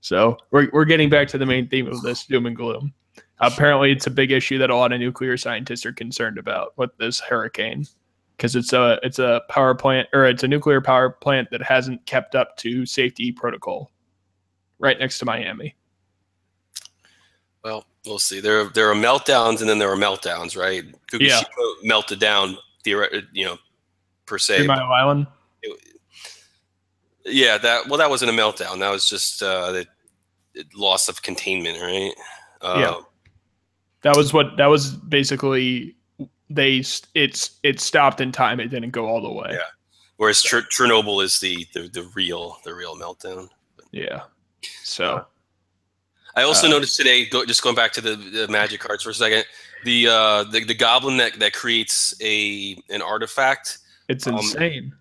[0.00, 2.94] So we're, we're getting back to the main theme of this doom and gloom.
[3.40, 6.96] Apparently, it's a big issue that a lot of nuclear scientists are concerned about with
[6.96, 7.84] this hurricane
[8.36, 12.04] because it's a it's a power plant or it's a nuclear power plant that hasn't
[12.06, 13.90] kept up to safety protocol
[14.78, 15.74] right next to Miami.
[17.64, 18.40] Well, we'll see.
[18.40, 20.84] There, there are meltdowns, and then there are meltdowns, right?
[21.10, 21.42] Fukushima yeah.
[21.82, 23.58] melted down, you know,
[24.24, 24.58] per se.
[24.58, 25.26] Three Mile Island.
[25.62, 25.80] It,
[27.24, 27.88] yeah, that.
[27.88, 28.78] Well, that wasn't a meltdown.
[28.78, 29.86] That was just uh, the
[30.74, 32.12] loss of containment, right?
[32.60, 32.94] Uh, yeah.
[34.02, 34.56] That was what.
[34.58, 35.95] That was basically
[36.50, 36.82] they.
[37.14, 38.60] It's it stopped in time.
[38.60, 39.50] It didn't go all the way.
[39.50, 39.58] Yeah.
[40.16, 43.48] Whereas Chernobyl is the, the the real the real meltdown.
[43.92, 44.22] Yeah.
[44.82, 45.26] So.
[46.34, 49.08] I also uh, noticed today, go, just going back to the, the, magic cards for
[49.08, 49.46] a second,
[49.84, 53.78] the uh, the, the goblin that, that creates a an artifact.
[54.08, 54.92] It's um, insane.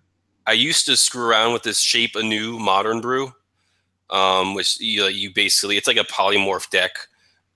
[0.46, 3.32] I used to screw around with this shape anew modern brew,
[4.10, 6.92] um, which you, you basically it's like a polymorph deck,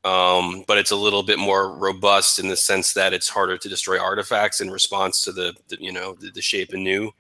[0.05, 3.69] um, but it's a little bit more robust in the sense that it's harder to
[3.69, 7.11] destroy artifacts in response to the, the you know the, the shape anew.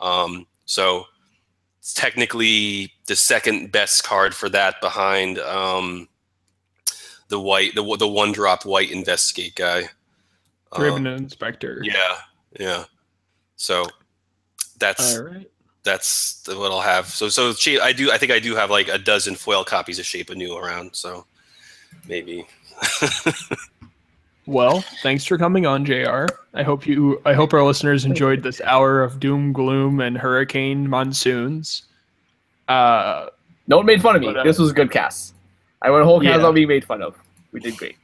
[0.00, 1.04] Um, so
[1.78, 6.08] it's technically the second best card for that behind um,
[7.28, 9.88] the white, the the one drop white investigate guy.
[10.72, 11.80] Thraben um, Inspector.
[11.82, 12.18] Yeah,
[12.58, 12.84] yeah.
[13.56, 13.84] So
[14.78, 15.18] that's
[15.82, 17.06] that's what I'll have.
[17.08, 17.52] So so
[17.82, 20.56] I do I think I do have like a dozen foil copies of Shape Anew
[20.56, 20.94] around.
[20.94, 21.26] So
[22.08, 22.46] maybe.
[24.46, 26.26] Well, thanks for coming on, JR.
[26.54, 30.88] I hope you I hope our listeners enjoyed this hour of doom, gloom, and hurricane
[30.88, 31.82] monsoons.
[32.68, 33.26] Uh
[33.68, 34.28] no one made fun of me.
[34.28, 35.34] But, uh, this was a good cast.
[35.80, 36.46] I went a whole cast yeah.
[36.46, 37.16] on being made fun of.
[37.52, 37.96] We did great.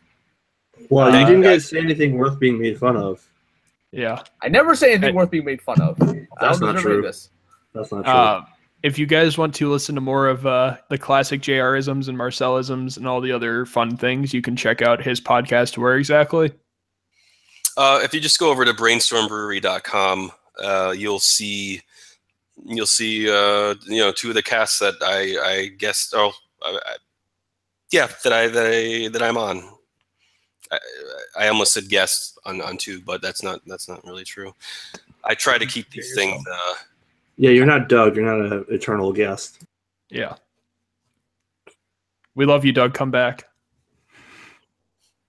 [0.90, 3.26] Well, you didn't guys say anything worth being made fun of.
[3.90, 4.22] Yeah.
[4.40, 5.98] I never say anything I, worth being made fun of.
[6.40, 7.02] That's not true.
[7.02, 7.30] This.
[7.74, 8.12] That's not true.
[8.12, 8.44] Uh,
[8.82, 12.96] if you guys want to listen to more of uh, the classic JRisms and Marcellisms
[12.96, 15.76] and all the other fun things, you can check out his podcast.
[15.76, 16.52] Where exactly?
[17.76, 21.80] Uh, if you just go over to brainstormbrewery.com, uh, you'll see
[22.64, 26.78] you'll see uh, you know two of the casts that I I guess oh I,
[26.84, 26.96] I,
[27.92, 29.62] yeah that I that I that I'm on.
[30.70, 30.78] I,
[31.38, 34.52] I almost said guest on on two, but that's not that's not really true.
[35.24, 36.44] I try to keep these things.
[36.50, 36.74] Uh,
[37.38, 38.16] yeah, you're not Doug.
[38.16, 39.64] You're not an eternal guest.
[40.10, 40.34] Yeah.
[42.34, 42.94] We love you, Doug.
[42.94, 43.44] Come back.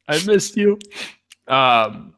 [0.07, 0.79] I missed you.
[1.47, 2.15] Um,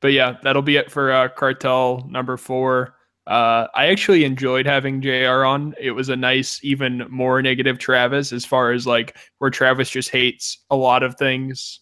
[0.00, 2.94] but yeah, that'll be it for uh, cartel number four.
[3.26, 5.74] Uh, I actually enjoyed having JR on.
[5.78, 10.10] It was a nice, even more negative Travis as far as like where Travis just
[10.10, 11.80] hates a lot of things.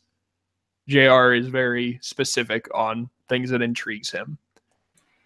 [0.89, 4.39] JR is very specific on things that intrigues him.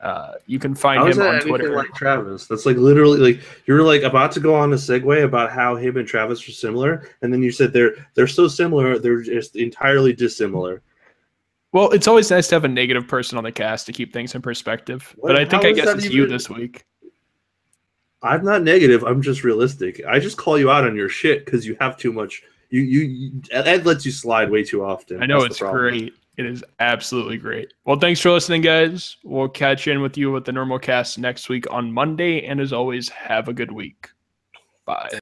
[0.05, 1.75] Uh, you can find How him on Twitter.
[1.75, 2.47] like Travis?
[2.47, 5.97] That's like literally like you're like about to go on a segue about how him
[5.97, 10.13] and Travis are similar, and then you said they're they're so similar, they're just entirely
[10.13, 10.83] dissimilar.
[11.73, 14.35] Well, it's always nice to have a negative person on the cast to keep things
[14.35, 15.15] in perspective.
[15.17, 16.85] What- but I think how I guess it's you this week.
[18.23, 19.05] I'm not negative.
[19.05, 20.03] I'm just realistic.
[20.07, 22.43] I just call you out on your shit because you have too much.
[22.69, 25.23] You, you you Ed lets you slide way too often.
[25.23, 26.13] I know That's it's great.
[26.37, 27.73] It is absolutely great.
[27.85, 29.17] Well, thanks for listening, guys.
[29.23, 32.45] We'll catch in with you with the normal cast next week on Monday.
[32.45, 34.09] And as always, have a good week.
[34.85, 35.19] Bye.